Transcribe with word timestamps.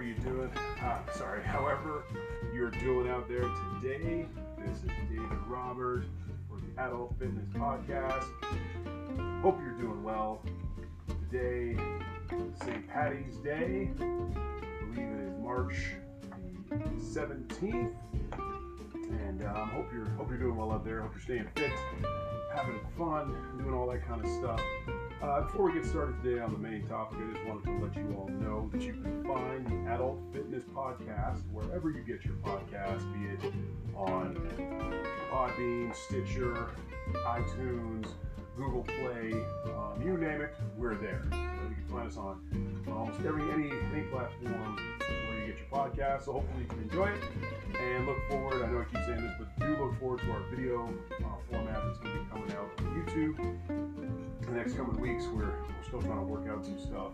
however 0.00 0.20
you're 0.22 0.34
doing, 0.34 0.50
uh, 0.82 1.12
sorry, 1.12 1.42
however 1.42 2.04
you're 2.54 2.70
doing 2.70 3.08
out 3.10 3.28
there 3.28 3.44
today. 3.80 4.26
This 4.58 4.78
is 4.78 4.90
David 5.10 5.38
Robert 5.46 6.04
for 6.48 6.58
the 6.58 6.82
Adult 6.82 7.14
Fitness 7.18 7.46
Podcast. 7.52 8.24
Hope 9.42 9.58
you're 9.62 9.78
doing 9.78 10.02
well. 10.02 10.42
Today, 11.30 11.76
St. 12.64 12.88
Patty's 12.88 13.36
Day. 13.44 13.90
I 14.00 14.84
believe 14.86 15.10
it 15.10 15.20
is 15.20 15.38
March 15.38 15.92
the 16.70 16.76
17th. 17.20 17.92
And 19.10 19.42
um, 19.42 19.68
hope 19.70 19.92
you're 19.92 20.08
hope 20.10 20.30
you're 20.30 20.38
doing 20.38 20.56
well 20.56 20.72
out 20.72 20.84
there. 20.84 21.02
Hope 21.02 21.12
you're 21.12 21.22
staying 21.22 21.48
fit, 21.56 21.72
having 22.54 22.80
fun, 22.96 23.34
doing 23.58 23.74
all 23.74 23.86
that 23.88 24.06
kind 24.06 24.24
of 24.24 24.30
stuff. 24.30 24.62
Uh, 25.22 25.42
before 25.42 25.66
we 25.66 25.74
get 25.74 25.84
started 25.84 26.22
today 26.22 26.40
on 26.40 26.50
the 26.52 26.58
main 26.58 26.86
topic, 26.86 27.18
I 27.20 27.34
just 27.34 27.46
wanted 27.46 27.64
to 27.64 27.84
let 27.84 27.94
you 27.94 28.16
all 28.16 28.28
know 28.28 28.70
that 28.72 28.80
you 28.80 28.94
can 28.94 29.22
find 29.24 29.39
Podcast 30.80 31.42
wherever 31.52 31.90
you 31.90 32.00
get 32.00 32.24
your 32.24 32.36
podcast, 32.36 33.04
be 33.12 33.46
it 33.46 33.52
on 33.94 34.34
Podbean, 35.30 35.94
Stitcher, 35.94 36.70
iTunes, 37.16 38.06
Google 38.56 38.84
Play, 38.84 39.34
um, 39.76 40.00
you 40.02 40.16
name 40.16 40.40
it, 40.40 40.54
we're 40.78 40.94
there. 40.94 41.26
So 41.30 41.36
you 41.36 41.74
can 41.74 41.86
find 41.90 42.08
us 42.08 42.16
on 42.16 42.82
almost 42.88 43.20
every 43.26 43.42
any 43.52 43.70
any 43.92 44.04
platform 44.04 44.76
where 44.96 45.38
you 45.40 45.52
get 45.52 45.58
your 45.58 45.68
podcast. 45.70 46.24
So 46.24 46.32
hopefully 46.32 46.62
you 46.62 46.68
can 46.68 46.82
enjoy 46.84 47.08
it 47.08 47.22
and 47.78 48.06
look 48.06 48.16
forward. 48.30 48.62
I 48.62 48.72
know 48.72 48.80
I 48.80 48.84
keep 48.84 49.04
saying 49.04 49.20
this, 49.20 49.34
but 49.38 49.60
do 49.60 49.84
look 49.84 50.00
forward 50.00 50.20
to 50.20 50.30
our 50.32 50.42
video 50.48 50.88
uh, 51.10 51.24
format 51.50 51.82
that's 51.84 51.98
going 51.98 52.14
to 52.14 52.20
be 52.20 52.30
coming 52.30 52.52
out 52.52 52.70
on 52.78 53.04
YouTube 53.04 54.46
the 54.46 54.52
next 54.52 54.78
coming 54.78 54.98
weeks. 54.98 55.26
We're, 55.26 55.44
we're 55.44 55.84
still 55.86 56.00
trying 56.00 56.20
to 56.20 56.24
work 56.24 56.48
out 56.48 56.64
some 56.64 56.78
stuff 56.78 57.12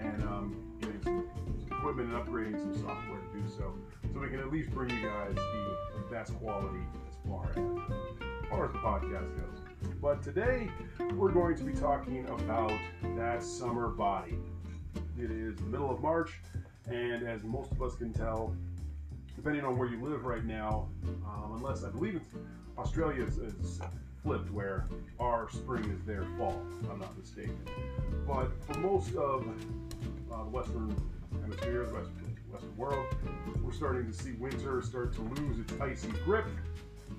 and 0.00 0.22
um, 0.24 0.76
getting 0.80 1.02
some 1.04 1.55
equipment 1.88 2.12
and 2.12 2.26
upgrading 2.26 2.58
some 2.58 2.74
software 2.74 3.20
to 3.20 3.40
do 3.40 3.48
so, 3.48 3.72
so 4.12 4.18
we 4.18 4.28
can 4.28 4.40
at 4.40 4.50
least 4.50 4.70
bring 4.72 4.90
you 4.90 5.08
guys 5.08 5.36
the, 5.36 5.76
best 6.10 6.34
quality 6.38 6.80
as 7.08 7.14
far 7.28 7.50
as, 7.50 7.56
as 7.56 8.48
far 8.48 8.66
as 8.66 8.72
the 8.72 8.78
podcast 8.78 9.36
goes. 9.36 9.94
But 10.00 10.22
today 10.22 10.68
we're 11.14 11.30
going 11.30 11.56
to 11.56 11.64
be 11.64 11.72
talking 11.72 12.28
about 12.28 12.72
that 13.16 13.42
summer 13.42 13.88
body. 13.88 14.36
It 15.16 15.30
is 15.30 15.56
the 15.56 15.64
middle 15.64 15.90
of 15.90 16.00
March, 16.00 16.40
and 16.88 17.26
as 17.26 17.44
most 17.44 17.70
of 17.72 17.82
us 17.82 17.94
can 17.96 18.12
tell, 18.12 18.54
depending 19.36 19.64
on 19.64 19.78
where 19.78 19.88
you 19.88 20.00
live 20.02 20.24
right 20.24 20.44
now, 20.44 20.88
um, 21.24 21.54
unless 21.56 21.84
I 21.84 21.90
believe 21.90 22.16
it's 22.16 22.28
Australia 22.78 23.24
is, 23.24 23.38
is 23.38 23.80
flipped 24.24 24.50
where 24.52 24.88
our 25.20 25.48
spring 25.50 25.84
is 25.90 26.04
their 26.04 26.24
fall, 26.36 26.60
if 26.82 26.90
I'm 26.90 26.98
not 26.98 27.16
mistaken. 27.18 27.58
But 28.26 28.50
for 28.64 28.78
most 28.80 29.14
of 29.14 29.46
uh, 30.32 30.44
the 30.44 30.50
Western 30.50 30.94
Hemisphere, 31.46 31.84
Western, 31.84 32.36
Western 32.50 32.76
world, 32.76 33.06
we're 33.62 33.70
starting 33.70 34.10
to 34.10 34.12
see 34.12 34.32
winter 34.32 34.82
start 34.82 35.12
to 35.14 35.22
lose 35.22 35.60
its 35.60 35.72
icy 35.80 36.08
grip. 36.24 36.44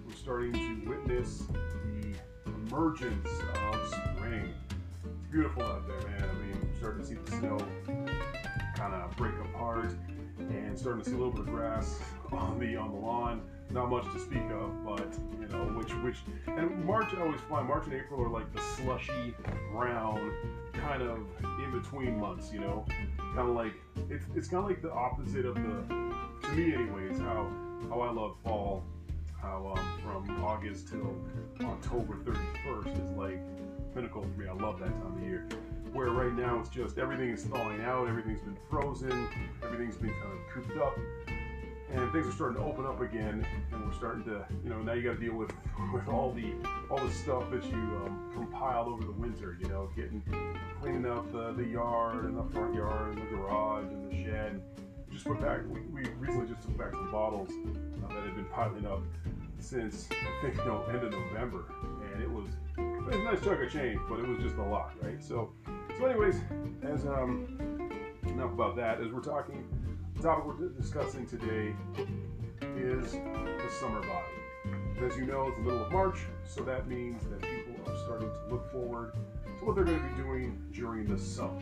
We're 0.05 0.15
starting 0.15 0.51
to 0.51 0.89
witness 0.89 1.43
the 1.85 2.13
emergence 2.45 3.29
of 3.71 3.87
spring. 3.87 4.53
It's 5.05 5.31
beautiful 5.31 5.63
out 5.63 5.87
there, 5.87 6.09
man. 6.09 6.29
I 6.29 6.33
mean, 6.33 6.59
we're 6.61 6.77
starting 6.77 7.03
to 7.03 7.07
see 7.07 7.15
the 7.15 7.31
snow 7.37 7.57
kind 8.75 8.93
of 8.93 9.15
break 9.15 9.33
apart 9.35 9.93
and 10.39 10.77
starting 10.77 11.03
to 11.03 11.09
see 11.09 11.15
a 11.15 11.17
little 11.17 11.31
bit 11.31 11.41
of 11.41 11.47
grass 11.47 11.97
on 12.33 12.59
the 12.59 12.75
on 12.75 12.91
the 12.91 12.97
lawn. 12.97 13.41
Not 13.69 13.89
much 13.89 14.11
to 14.11 14.19
speak 14.19 14.43
of, 14.51 14.85
but 14.85 15.07
you 15.39 15.47
know, 15.47 15.63
which 15.77 15.93
which 15.95 16.17
and 16.47 16.83
March 16.83 17.13
I 17.15 17.21
always 17.21 17.39
find 17.49 17.65
March 17.65 17.85
and 17.85 17.93
April 17.93 18.21
are 18.23 18.29
like 18.29 18.51
the 18.53 18.61
slushy 18.61 19.33
brown 19.71 20.33
kind 20.73 21.01
of 21.01 21.19
in 21.63 21.71
between 21.71 22.19
months. 22.19 22.51
You 22.51 22.59
know, 22.59 22.85
kind 23.35 23.49
of 23.49 23.55
like 23.55 23.73
it's 24.09 24.25
it's 24.35 24.47
kind 24.47 24.63
of 24.63 24.69
like 24.69 24.81
the 24.81 24.91
opposite 24.91 25.45
of 25.45 25.55
the 25.55 26.47
to 26.47 26.51
me 26.53 26.73
anyways 26.73 27.19
how 27.19 27.49
how 27.89 28.01
I 28.01 28.11
love 28.11 28.35
fall. 28.43 28.83
How 29.41 29.75
um, 29.77 29.99
from 30.03 30.43
August 30.43 30.87
till 30.89 31.15
October 31.61 32.15
31st 32.15 33.03
is 33.03 33.11
like 33.11 33.39
pinnacle 33.93 34.23
for 34.23 34.27
me. 34.29 34.47
I 34.47 34.53
love 34.53 34.79
that 34.79 34.89
time 34.89 35.15
of 35.15 35.23
year 35.23 35.47
where 35.93 36.09
right 36.09 36.33
now 36.33 36.59
it's 36.59 36.69
just 36.69 36.97
everything 36.97 37.29
is 37.29 37.43
thawing 37.43 37.81
out, 37.81 38.07
everything's 38.07 38.41
been 38.41 38.57
frozen, 38.69 39.27
everything's 39.63 39.95
been 39.95 40.09
kind 40.09 40.33
of 40.33 40.39
cooped 40.53 40.77
up, 40.77 40.97
and 41.89 42.11
things 42.11 42.27
are 42.27 42.31
starting 42.31 42.57
to 42.57 42.63
open 42.63 42.85
up 42.85 43.01
again, 43.01 43.45
and 43.71 43.85
we're 43.85 43.93
starting 43.93 44.23
to, 44.25 44.45
you 44.63 44.69
know, 44.69 44.81
now 44.81 44.93
you 44.93 45.03
got 45.03 45.19
to 45.19 45.25
deal 45.25 45.35
with 45.35 45.51
with 45.93 46.07
all 46.07 46.33
the 46.33 46.53
all 46.89 46.97
the 46.97 47.13
stuff 47.13 47.49
that 47.51 47.63
you 47.65 47.77
um, 47.77 48.31
compiled 48.33 48.87
over 48.87 49.05
the 49.05 49.11
winter, 49.11 49.57
you 49.59 49.67
know, 49.69 49.89
getting 49.95 50.21
cleaning 50.81 51.05
up 51.05 51.31
the, 51.31 51.53
the 51.53 51.63
yard 51.63 52.25
and 52.25 52.37
the 52.37 52.43
front 52.53 52.75
yard 52.75 53.15
and 53.15 53.21
the 53.21 53.35
garage 53.35 53.85
and 53.85 54.11
the 54.11 54.23
shed. 54.25 54.61
Just 55.11 55.25
put 55.25 55.39
back, 55.39 55.61
we, 55.69 55.79
we 55.81 56.09
recently 56.19 56.47
just 56.47 56.61
took 56.61 56.77
back 56.77 56.91
some 56.91 57.09
bottles 57.09 57.49
uh, 57.49 58.07
that 58.09 58.23
had 58.23 58.35
been 58.35 58.45
piling 58.45 58.85
up 58.85 59.01
since 59.59 60.07
I 60.11 60.41
think 60.41 60.57
no 60.57 60.83
end 60.83 61.03
of 61.03 61.11
November, 61.11 61.65
and 62.13 62.21
it 62.21 62.29
was 62.29 62.47
it 62.77 63.05
was 63.05 63.15
a 63.15 63.23
nice 63.23 63.41
chunk 63.43 63.61
of 63.61 63.71
change, 63.71 63.99
but 64.09 64.19
it 64.19 64.27
was 64.27 64.39
just 64.39 64.57
a 64.57 64.63
lot, 64.63 64.91
right? 65.01 65.23
So, 65.23 65.51
so 65.97 66.05
anyways, 66.05 66.35
as 66.83 67.05
um, 67.05 67.57
enough 68.37 68.51
about 68.53 68.75
that. 68.75 69.01
As 69.01 69.11
we're 69.11 69.21
talking, 69.21 69.65
the 70.17 70.23
topic 70.23 70.45
we're 70.45 70.69
discussing 70.69 71.27
today 71.27 71.75
is 72.75 73.11
the 73.11 73.69
summer 73.79 73.99
body. 74.01 75.05
As 75.05 75.15
you 75.15 75.25
know, 75.25 75.47
it's 75.47 75.57
the 75.57 75.63
middle 75.63 75.85
of 75.85 75.91
March, 75.91 76.17
so 76.43 76.63
that 76.63 76.87
means 76.87 77.21
that 77.29 77.39
people 77.41 77.75
are 77.85 77.97
starting 78.05 78.29
to 78.29 78.53
look 78.55 78.71
forward 78.71 79.13
to 79.59 79.65
what 79.65 79.75
they're 79.75 79.83
going 79.83 80.01
to 80.01 80.15
be 80.15 80.23
doing 80.23 80.59
during 80.73 81.05
the 81.05 81.19
summer. 81.19 81.61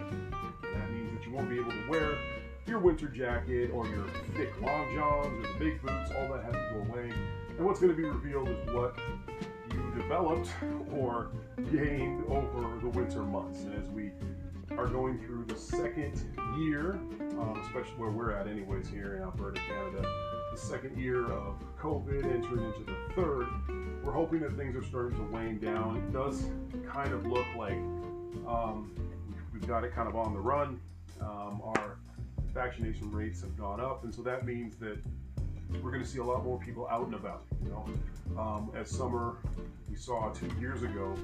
That 0.61 0.89
means 0.89 1.17
that 1.17 1.27
you 1.27 1.33
won't 1.33 1.49
be 1.49 1.59
able 1.59 1.71
to 1.71 1.89
wear 1.89 2.17
your 2.65 2.79
winter 2.79 3.07
jacket 3.07 3.71
or 3.73 3.87
your 3.87 4.05
thick 4.35 4.53
long 4.61 4.95
johns 4.95 5.27
or 5.27 5.53
the 5.53 5.59
big 5.59 5.81
boots. 5.81 6.11
All 6.17 6.33
that 6.33 6.45
has 6.45 6.53
to 6.53 6.69
go 6.73 6.93
away. 6.93 7.11
And 7.57 7.65
what's 7.65 7.81
going 7.81 7.93
to 7.93 7.97
be 7.97 8.07
revealed 8.07 8.47
is 8.47 8.73
what 8.73 8.95
you 9.73 10.01
developed 10.01 10.49
or 10.93 11.29
gained 11.71 12.23
over 12.29 12.79
the 12.79 12.89
winter 12.89 13.21
months. 13.21 13.63
And 13.63 13.73
as 13.83 13.89
we 13.89 14.11
are 14.77 14.87
going 14.87 15.17
through 15.19 15.45
the 15.45 15.55
second 15.55 16.21
year, 16.57 16.99
um, 17.39 17.61
especially 17.65 17.95
where 17.97 18.09
we're 18.09 18.31
at, 18.31 18.47
anyways, 18.47 18.87
here 18.87 19.15
in 19.15 19.23
Alberta, 19.23 19.59
Canada, 19.61 20.07
the 20.51 20.57
second 20.57 20.97
year 20.97 21.25
of 21.31 21.55
COVID, 21.79 22.25
entering 22.25 22.65
into 22.65 22.83
the 22.83 23.13
third, 23.15 23.47
we're 24.03 24.11
hoping 24.11 24.39
that 24.41 24.55
things 24.57 24.75
are 24.75 24.83
starting 24.83 25.17
to 25.17 25.23
wane 25.31 25.59
down. 25.59 25.97
It 25.97 26.13
does 26.13 26.45
kind 26.87 27.13
of 27.13 27.25
look 27.25 27.45
like 27.57 27.77
um, 28.47 28.93
we've 29.53 29.67
got 29.67 29.83
it 29.83 29.93
kind 29.93 30.07
of 30.07 30.15
on 30.15 30.33
the 30.33 30.39
run. 30.39 30.79
Um, 31.21 31.61
our 31.63 31.97
vaccination 32.53 33.11
rates 33.11 33.41
have 33.41 33.57
gone 33.57 33.79
up, 33.79 34.03
and 34.03 34.13
so 34.13 34.21
that 34.23 34.45
means 34.45 34.75
that 34.77 34.97
we're 35.83 35.91
going 35.91 36.03
to 36.03 36.09
see 36.09 36.19
a 36.19 36.23
lot 36.23 36.43
more 36.43 36.59
people 36.59 36.87
out 36.87 37.05
and 37.05 37.15
about. 37.15 37.43
You 37.63 37.69
know, 37.69 38.41
um, 38.41 38.71
as 38.75 38.89
summer 38.89 39.37
we 39.89 39.95
saw 39.95 40.29
two 40.29 40.49
years 40.59 40.83
ago, 40.83 41.15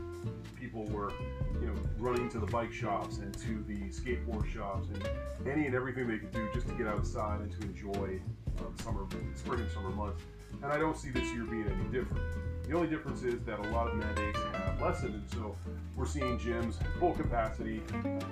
people 0.60 0.86
were, 0.86 1.12
you 1.60 1.68
know, 1.68 1.74
running 2.00 2.30
to 2.30 2.40
the 2.40 2.46
bike 2.48 2.72
shops 2.72 3.18
and 3.18 3.34
to 3.40 3.64
the 3.68 3.90
skateboard 3.90 4.48
shops 4.48 4.88
and 4.94 5.10
any 5.48 5.66
and 5.66 5.76
everything 5.76 6.08
they 6.08 6.18
could 6.18 6.32
do 6.32 6.50
just 6.54 6.68
to 6.68 6.74
get 6.76 6.88
outside 6.88 7.42
and 7.42 7.52
to 7.60 7.68
enjoy 7.68 8.20
uh, 8.60 8.84
summer, 8.84 9.06
spring 9.36 9.60
and 9.60 9.72
summer 9.72 9.90
months. 9.90 10.22
And 10.64 10.72
I 10.72 10.78
don't 10.78 10.98
see 10.98 11.10
this 11.10 11.32
year 11.34 11.44
being 11.44 11.66
any 11.68 11.90
different. 11.92 12.24
The 12.68 12.76
only 12.76 12.88
difference 12.88 13.24
is 13.24 13.42
that 13.46 13.60
a 13.60 13.70
lot 13.72 13.88
of 13.88 13.96
mandates 13.96 14.40
have 14.54 14.82
lessened, 14.82 15.16
and 15.16 15.30
so 15.32 15.56
we're 15.96 16.06
seeing 16.06 16.38
gyms 16.40 16.76
full 17.00 17.14
capacity, 17.14 17.82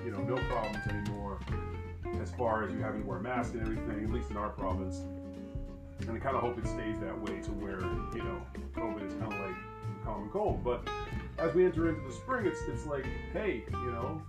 you 0.06 0.12
know, 0.12 0.20
no 0.20 0.36
problems 0.48 0.86
anymore 0.88 1.40
as 2.22 2.32
far 2.32 2.64
as 2.64 2.72
you 2.72 2.80
having 2.80 3.02
to 3.02 3.08
wear 3.08 3.20
masks 3.20 3.54
and 3.54 3.62
everything, 3.62 4.04
at 4.04 4.12
least 4.12 4.30
in 4.30 4.38
our 4.38 4.50
province. 4.50 5.02
And 6.02 6.12
I 6.12 6.20
kind 6.20 6.36
of 6.36 6.42
hope 6.42 6.58
it 6.58 6.68
stays 6.68 7.00
that 7.00 7.20
way 7.20 7.42
to 7.42 7.52
where, 7.52 7.82
you 8.16 8.24
know, 8.24 8.42
COVID 8.76 9.06
is 9.06 9.14
kind 9.14 9.34
of 9.34 9.40
like 9.40 9.56
common 10.04 10.30
cold. 10.30 10.64
But 10.64 10.88
as 11.38 11.54
we 11.54 11.66
enter 11.66 11.90
into 11.90 12.08
the 12.08 12.14
spring, 12.14 12.46
it's, 12.46 12.62
it's 12.68 12.86
like, 12.86 13.06
hey, 13.34 13.64
you 13.72 13.92
know, 13.92 14.22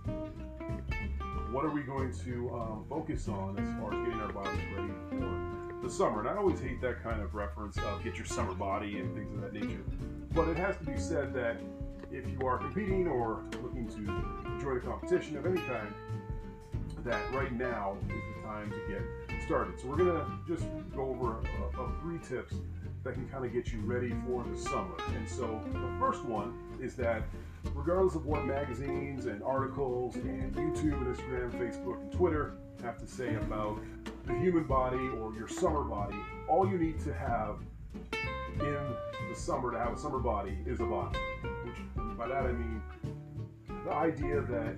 what 1.51 1.65
are 1.65 1.69
we 1.69 1.81
going 1.81 2.13
to 2.25 2.49
um, 2.53 2.85
focus 2.89 3.27
on 3.27 3.57
as 3.57 3.79
far 3.79 3.93
as 3.93 4.05
getting 4.05 4.21
our 4.21 4.31
bodies 4.31 4.61
ready 4.75 4.93
for 5.09 5.81
the 5.81 5.89
summer? 5.89 6.21
And 6.21 6.29
I 6.29 6.35
always 6.35 6.59
hate 6.59 6.81
that 6.81 7.03
kind 7.03 7.21
of 7.21 7.35
reference 7.35 7.77
of 7.77 8.03
get 8.03 8.15
your 8.15 8.25
summer 8.25 8.53
body 8.53 8.99
and 8.99 9.13
things 9.15 9.33
of 9.33 9.41
that 9.41 9.53
nature. 9.53 9.83
But 10.33 10.47
it 10.47 10.57
has 10.57 10.77
to 10.77 10.85
be 10.85 10.97
said 10.97 11.33
that 11.33 11.57
if 12.11 12.27
you 12.29 12.45
are 12.45 12.57
competing 12.57 13.07
or 13.07 13.43
looking 13.61 13.87
to 13.87 14.51
enjoy 14.53 14.75
the 14.75 14.79
competition 14.81 15.37
of 15.37 15.45
any 15.45 15.59
kind, 15.61 15.93
that 17.03 17.33
right 17.33 17.51
now 17.51 17.97
is 18.07 18.07
the 18.07 18.47
time 18.47 18.69
to 18.69 18.77
get 18.87 19.01
started. 19.51 19.77
So 19.81 19.87
we're 19.89 19.97
gonna 19.97 20.25
just 20.47 20.63
go 20.95 21.09
over 21.09 21.39
a, 21.39 21.81
a 21.81 21.91
three 21.99 22.19
tips 22.19 22.55
that 23.03 23.15
can 23.15 23.27
kind 23.27 23.43
of 23.43 23.51
get 23.51 23.73
you 23.73 23.81
ready 23.81 24.15
for 24.25 24.45
the 24.49 24.57
summer. 24.57 24.95
And 25.13 25.27
so 25.27 25.61
the 25.73 25.91
first 25.99 26.23
one 26.23 26.57
is 26.81 26.95
that 26.95 27.23
regardless 27.75 28.15
of 28.15 28.25
what 28.25 28.45
magazines 28.45 29.25
and 29.25 29.43
articles 29.43 30.15
and 30.15 30.55
YouTube 30.55 30.93
and 30.93 31.13
Instagram, 31.13 31.51
Facebook 31.51 31.99
and 31.99 32.13
Twitter 32.13 32.53
have 32.81 32.97
to 32.99 33.05
say 33.05 33.35
about 33.35 33.81
the 34.25 34.35
human 34.35 34.63
body 34.63 35.09
or 35.19 35.33
your 35.33 35.49
summer 35.49 35.83
body, 35.83 36.15
all 36.47 36.65
you 36.65 36.77
need 36.77 36.97
to 37.01 37.13
have 37.13 37.57
in 38.53 38.77
the 39.29 39.35
summer 39.35 39.69
to 39.69 39.79
have 39.79 39.91
a 39.91 39.97
summer 39.97 40.19
body 40.19 40.59
is 40.65 40.79
a 40.79 40.85
body. 40.85 41.19
Which 41.65 42.17
by 42.17 42.29
that 42.29 42.45
I 42.45 42.53
mean 42.53 42.81
the 43.83 43.91
idea 43.91 44.39
that 44.43 44.75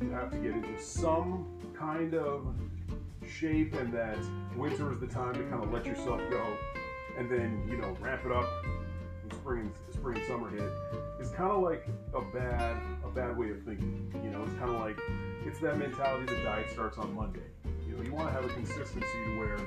you 0.00 0.10
have 0.12 0.30
to 0.30 0.36
get 0.36 0.52
into 0.52 0.80
some 0.80 1.58
kind 1.76 2.14
of 2.14 2.54
shape 3.32 3.74
and 3.74 3.92
that 3.92 4.18
winter 4.56 4.92
is 4.92 5.00
the 5.00 5.06
time 5.06 5.34
to 5.34 5.42
kind 5.44 5.64
of 5.64 5.72
let 5.72 5.86
yourself 5.86 6.20
go 6.30 6.56
and 7.18 7.30
then 7.30 7.62
you 7.68 7.76
know 7.76 7.96
ramp 8.00 8.22
it 8.24 8.32
up 8.32 8.46
when 9.22 9.30
spring 9.40 9.72
spring 9.90 10.22
summer 10.26 10.50
hit. 10.50 10.70
Is 11.20 11.30
kind 11.30 11.50
of 11.50 11.62
like 11.62 11.86
a 12.14 12.20
bad 12.20 12.76
a 13.04 13.08
bad 13.08 13.36
way 13.36 13.50
of 13.50 13.62
thinking 13.62 14.12
you 14.22 14.30
know? 14.30 14.42
It's 14.42 14.54
kind 14.54 14.70
of 14.70 14.80
like 14.80 14.98
it's 15.46 15.60
that 15.60 15.78
mentality 15.78 16.26
the 16.26 16.42
diet 16.42 16.70
starts 16.70 16.98
on 16.98 17.14
monday. 17.14 17.40
You 17.86 17.96
know 17.96 18.02
you 18.02 18.12
want 18.12 18.28
to 18.28 18.34
have 18.34 18.44
a 18.44 18.52
consistency 18.52 19.00
to 19.26 19.38
where 19.38 19.58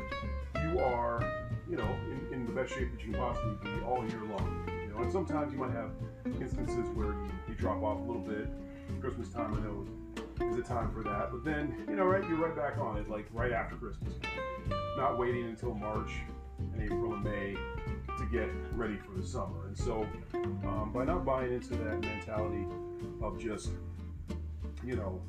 you 0.67 0.79
are 0.79 1.23
you 1.69 1.77
know 1.77 1.95
in, 2.11 2.33
in 2.33 2.45
the 2.45 2.51
best 2.51 2.73
shape 2.73 2.91
that 2.91 3.03
you 3.05 3.13
can 3.13 3.21
possibly 3.21 3.55
be 3.63 3.83
all 3.83 4.05
year 4.07 4.21
long 4.21 4.69
you 4.81 4.93
know? 4.93 5.01
And 5.01 5.11
sometimes 5.11 5.51
you 5.51 5.59
might 5.59 5.71
have 5.71 5.91
instances 6.39 6.87
where 6.93 7.13
you, 7.13 7.31
you 7.49 7.55
drop 7.55 7.81
off 7.81 7.99
a 7.99 8.03
little 8.03 8.21
bit 8.21 8.47
christmas 9.01 9.29
time 9.29 9.53
i 9.53 9.59
know 9.59 9.85
is 10.41 10.57
a 10.57 10.61
time 10.61 10.91
for 10.91 11.03
that. 11.03 11.31
But 11.31 11.43
then 11.43 11.85
you 11.87 11.95
know 11.95 12.05
right 12.05 12.27
you're 12.27 12.37
right 12.37 12.55
back 12.55 12.77
on 12.77 12.97
it 12.97 13.09
like 13.09 13.27
right 13.33 13.51
after 13.51 13.75
christmas. 13.75 14.13
Not 14.97 15.17
waiting 15.17 15.45
until 15.45 15.73
march 15.73 16.11
and 16.59 16.81
april 16.81 17.13
and 17.13 17.23
may 17.23 17.55
to 18.17 18.25
get 18.31 18.49
ready 18.73 18.97
for 18.97 19.19
the 19.19 19.25
summer. 19.25 19.67
And 19.67 19.77
so 19.77 20.07
um, 20.33 20.91
by 20.93 21.05
not 21.05 21.25
buying 21.25 21.53
into 21.53 21.75
that 21.75 22.01
mentality 22.01 22.65
of 23.21 23.39
just 23.39 23.69
you 24.83 24.95
know 24.95 25.21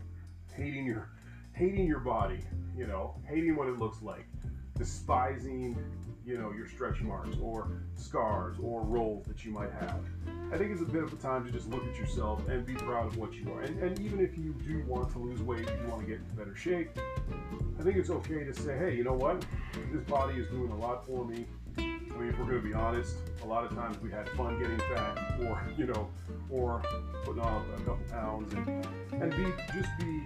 hating 0.54 0.86
your 0.86 1.10
hating 1.52 1.86
your 1.86 2.00
body 2.00 2.40
you 2.76 2.86
know 2.86 3.14
hating 3.26 3.56
what 3.56 3.68
it 3.68 3.78
looks 3.78 4.02
like 4.02 4.26
despising 4.76 5.76
you 6.26 6.36
know 6.36 6.52
your 6.52 6.66
stretch 6.66 7.00
marks 7.02 7.36
or 7.40 7.70
scars 7.94 8.56
or 8.60 8.82
rolls 8.82 9.24
that 9.26 9.44
you 9.44 9.52
might 9.52 9.70
have 9.70 10.00
i 10.52 10.58
think 10.58 10.72
it's 10.72 10.82
a 10.82 10.84
bit 10.84 11.04
of 11.04 11.12
a 11.12 11.16
time 11.16 11.46
to 11.46 11.52
just 11.52 11.68
look 11.70 11.86
at 11.86 11.96
yourself 11.96 12.46
and 12.48 12.66
be 12.66 12.74
proud 12.74 13.06
of 13.06 13.16
what 13.16 13.32
you 13.32 13.50
are 13.52 13.62
and, 13.62 13.78
and 13.80 14.00
even 14.00 14.18
if 14.18 14.36
you 14.36 14.52
do 14.66 14.82
want 14.88 15.10
to 15.10 15.18
lose 15.20 15.40
weight 15.40 15.60
you 15.60 15.88
want 15.88 16.00
to 16.00 16.06
get 16.06 16.18
into 16.18 16.34
better 16.34 16.56
shape 16.56 16.90
i 17.78 17.82
think 17.82 17.96
it's 17.96 18.10
okay 18.10 18.42
to 18.42 18.52
say 18.52 18.76
hey 18.76 18.94
you 18.96 19.04
know 19.04 19.14
what 19.14 19.46
this 19.92 20.02
body 20.04 20.34
is 20.34 20.48
doing 20.48 20.70
a 20.72 20.76
lot 20.76 21.06
for 21.06 21.24
me 21.24 21.46
I 21.78 22.18
mean, 22.18 22.30
if 22.30 22.38
we're 22.38 22.46
going 22.46 22.62
to 22.62 22.66
be 22.66 22.72
honest, 22.72 23.16
a 23.42 23.46
lot 23.46 23.66
of 23.66 23.74
times 23.74 24.00
we 24.00 24.10
had 24.10 24.26
fun 24.30 24.58
getting 24.58 24.78
fat, 24.78 25.18
or 25.42 25.62
you 25.76 25.84
know, 25.84 26.08
or 26.48 26.82
putting 27.24 27.42
on 27.42 27.66
a 27.74 27.78
couple 27.80 27.98
pounds, 28.10 28.54
and 28.54 28.86
and 29.22 29.30
be 29.36 29.52
just 29.74 29.90
be 29.98 30.22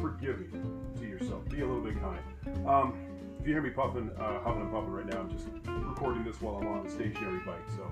forgiving 0.00 0.50
to 0.98 1.06
yourself. 1.06 1.48
Be 1.48 1.60
a 1.60 1.64
little 1.64 1.80
bit 1.80 1.94
kind. 2.00 2.18
Um, 2.66 3.05
if 3.46 3.50
you 3.50 3.54
hear 3.54 3.62
me 3.62 3.70
puffing, 3.70 4.10
uh, 4.18 4.40
and 4.44 4.72
puffing 4.72 4.90
right 4.90 5.06
now, 5.06 5.20
I'm 5.20 5.30
just 5.30 5.46
recording 5.68 6.24
this 6.24 6.40
while 6.40 6.56
I'm 6.56 6.66
on 6.66 6.82
the 6.82 6.90
stationary 6.90 7.38
bike. 7.46 7.62
So 7.76 7.88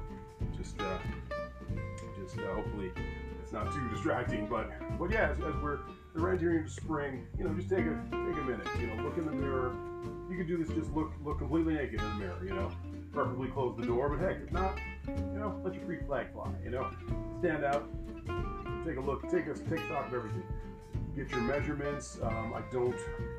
just, 0.59 0.81
uh, 0.81 0.99
just 2.21 2.37
uh, 2.41 2.55
hopefully 2.55 2.91
it's 3.41 3.53
not 3.53 3.73
too 3.73 3.89
distracting. 3.89 4.49
But, 4.49 4.73
but 4.99 5.13
yeah, 5.13 5.31
as, 5.31 5.39
as 5.39 5.55
we're 5.63 5.79
we're 6.17 6.33
entering 6.33 6.67
spring, 6.67 7.29
you 7.39 7.45
know, 7.45 7.55
just 7.55 7.69
take 7.71 7.87
a 7.87 7.95
take 8.11 8.37
a 8.37 8.45
minute. 8.45 8.67
You 8.81 8.89
know, 8.89 9.05
look 9.05 9.17
in 9.17 9.27
the 9.27 9.31
mirror. 9.31 9.77
You 10.29 10.37
can 10.37 10.49
do 10.49 10.57
this. 10.57 10.75
Just 10.75 10.93
look 10.93 11.13
look 11.25 11.39
completely 11.39 11.75
naked 11.75 12.01
in 12.01 12.09
the 12.09 12.17
mirror. 12.17 12.45
You 12.45 12.55
know, 12.55 12.73
preferably 13.13 13.47
close 13.47 13.77
the 13.79 13.87
door. 13.87 14.09
But 14.09 14.27
heck, 14.27 14.43
if 14.43 14.51
not, 14.51 14.77
you 15.07 15.39
know, 15.39 15.61
let 15.63 15.73
your 15.75 15.85
freak 15.85 16.05
flag 16.05 16.33
fly. 16.33 16.51
You 16.65 16.71
know, 16.71 16.91
stand 17.39 17.65
out, 17.65 17.89
take 18.85 18.97
a 18.97 19.01
look, 19.01 19.23
take 19.31 19.47
a 19.47 19.55
take 19.55 19.85
stock 19.87 20.09
of 20.09 20.15
everything 20.15 20.43
get 21.17 21.31
your 21.31 21.41
measurements. 21.41 22.19
Um, 22.23 22.55
I 22.55 22.63
don't, 22.73 22.97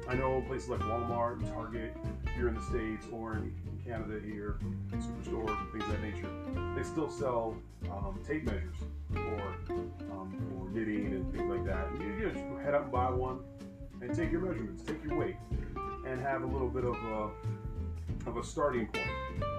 I 0.08 0.16
know 0.16 0.44
places 0.48 0.70
like 0.70 0.80
Walmart 0.82 1.40
and 1.40 1.52
Target 1.52 1.96
here 2.36 2.48
in 2.48 2.56
the 2.56 2.62
States 2.62 3.06
or 3.12 3.34
in, 3.34 3.54
Canada 3.86 4.20
here, 4.26 4.58
Superstore, 4.94 5.72
things 5.72 5.84
of 5.84 5.92
that 5.92 6.02
nature, 6.02 6.28
they 6.76 6.82
still 6.82 7.08
sell 7.08 7.56
um, 7.92 8.20
tape 8.28 8.44
measures 8.46 8.76
for, 9.14 9.44
um, 10.12 10.36
for 10.50 10.70
knitting 10.72 11.14
and 11.14 11.32
things 11.32 11.48
like 11.48 11.64
that. 11.66 11.88
You, 12.00 12.14
you 12.16 12.32
just 12.32 12.44
head 12.64 12.74
out 12.74 12.84
and 12.84 12.92
buy 12.92 13.12
one 13.12 13.42
and 14.02 14.16
take 14.16 14.32
your 14.32 14.42
measurements, 14.42 14.82
take 14.82 15.04
your 15.04 15.20
weight, 15.20 15.36
and 16.08 16.20
have 16.20 16.42
a 16.42 16.48
little 16.48 16.68
bit 16.68 16.84
of 16.84 16.96
a, 16.96 18.28
of 18.28 18.38
a 18.38 18.44
starting 18.44 18.88
point. 18.88 19.06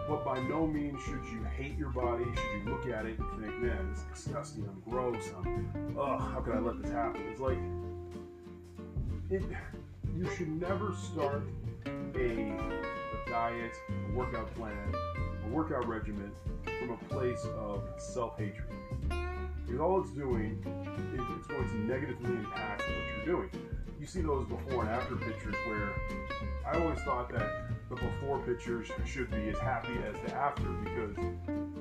But 0.08 0.24
by 0.24 0.40
no 0.40 0.66
means 0.66 1.00
should 1.04 1.24
you 1.32 1.44
hate 1.56 1.78
your 1.78 1.90
body, 1.90 2.24
should 2.24 2.64
you 2.64 2.72
look 2.72 2.88
at 2.88 3.06
it 3.06 3.20
and 3.20 3.40
think, 3.40 3.60
man, 3.60 3.90
it's 3.92 4.02
disgusting, 4.12 4.68
I'm 4.68 4.90
gross, 4.90 5.22
I'm, 5.36 5.96
ugh, 5.96 6.20
how 6.32 6.40
could 6.40 6.54
I 6.54 6.58
let 6.58 6.82
this 6.82 6.90
happen? 6.90 7.22
It's 7.30 7.40
like, 7.40 7.58
it, 9.30 9.42
you 10.16 10.28
should 10.36 10.60
never 10.60 10.94
start 10.94 11.42
a, 12.14 12.52
diet, 13.28 13.72
a 13.88 14.16
workout 14.16 14.54
plan, 14.54 14.94
a 15.44 15.48
workout 15.48 15.86
regimen 15.86 16.30
from 16.64 16.90
a 16.90 17.14
place 17.14 17.44
of 17.58 17.82
self-hatred. 17.98 18.64
Because 19.66 19.80
all 19.80 20.00
it's 20.00 20.10
doing 20.10 20.62
is 21.14 21.24
it's 21.38 21.46
going 21.48 21.68
to 21.68 21.76
negatively 21.86 22.30
impact 22.36 22.82
what 22.82 23.26
you're 23.26 23.36
doing. 23.36 23.50
You 23.98 24.06
see 24.06 24.20
those 24.20 24.46
before 24.46 24.82
and 24.82 24.90
after 24.90 25.16
pictures 25.16 25.54
where 25.66 25.90
I 26.64 26.78
always 26.78 27.00
thought 27.00 27.32
that 27.32 27.66
the 27.88 27.96
before 27.96 28.38
pictures 28.40 28.88
should 29.04 29.30
be 29.30 29.48
as 29.48 29.58
happy 29.58 29.94
as 30.08 30.14
the 30.24 30.34
after 30.34 30.64
because 30.84 31.16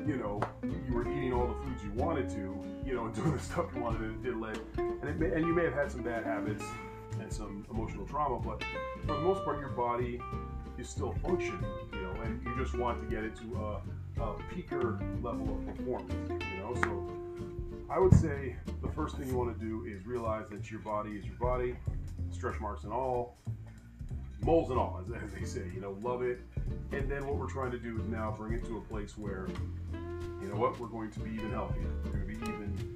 you 0.08 0.18
know 0.18 0.40
you 0.64 0.94
were 0.94 1.08
eating 1.08 1.34
all 1.34 1.48
the 1.48 1.54
foods 1.56 1.84
you 1.84 1.92
wanted 1.94 2.30
to, 2.30 2.64
you 2.86 2.96
know, 2.96 3.06
and 3.06 3.16
doing 3.16 3.34
the 3.34 3.40
stuff 3.40 3.66
you 3.76 3.82
wanted 3.82 4.00
to 4.00 4.14
did 4.24 4.40
let, 4.40 4.58
and, 4.78 5.20
may, 5.20 5.28
and 5.28 5.46
you 5.46 5.54
may 5.54 5.64
have 5.64 5.74
had 5.74 5.92
some 5.92 6.02
bad 6.02 6.24
habits 6.24 6.64
and 6.64 6.85
some 7.36 7.66
emotional 7.70 8.06
trauma, 8.06 8.40
but 8.40 8.64
for 9.02 9.14
the 9.14 9.22
most 9.22 9.44
part, 9.44 9.60
your 9.60 9.70
body 9.70 10.20
is 10.78 10.88
still 10.90 11.14
functioning, 11.24 11.64
you 11.94 12.02
know, 12.02 12.12
and 12.24 12.42
you 12.44 12.56
just 12.58 12.78
want 12.78 13.02
to 13.02 13.14
get 13.14 13.24
it 13.24 13.36
to 13.36 13.56
a, 13.56 14.22
a 14.22 14.36
peaker 14.54 15.00
level 15.24 15.58
of 15.58 15.76
performance, 15.76 16.44
you 16.54 16.58
know. 16.60 16.74
So 16.84 17.12
I 17.90 18.00
would 18.00 18.14
say 18.14 18.56
the 18.82 18.90
first 18.90 19.18
thing 19.18 19.28
you 19.28 19.36
want 19.36 19.58
to 19.58 19.66
do 19.66 19.86
is 19.86 20.06
realize 20.06 20.46
that 20.50 20.72
your 20.72 20.80
body 20.80 21.12
is 21.12 21.26
your 21.26 21.36
body, 21.36 21.76
stretch 22.32 22.60
marks 22.60 22.84
and 22.84 22.94
all, 22.94 23.38
moles 24.42 24.70
and 24.70 24.80
all, 24.80 25.02
as, 25.02 25.32
they 25.32 25.46
say, 25.46 25.64
you 25.74 25.82
know, 25.82 25.98
love 26.02 26.22
it. 26.22 26.40
And 26.92 27.10
then 27.10 27.26
what 27.28 27.36
we're 27.36 27.50
trying 27.50 27.72
to 27.72 27.80
do 27.80 28.00
is 28.00 28.08
now 28.08 28.34
bring 28.38 28.54
it 28.54 28.66
to 28.66 28.78
a 28.78 28.82
place 28.82 29.18
where, 29.18 29.48
you 30.42 30.48
know 30.48 30.56
what, 30.56 30.80
we're 30.80 30.88
going 30.88 31.12
to 31.12 31.20
be 31.20 31.32
even 31.32 31.52
healthier. 31.52 31.92
We're 32.06 32.12
going 32.12 32.22
to 32.22 32.28
be 32.28 32.52
even 32.52 32.95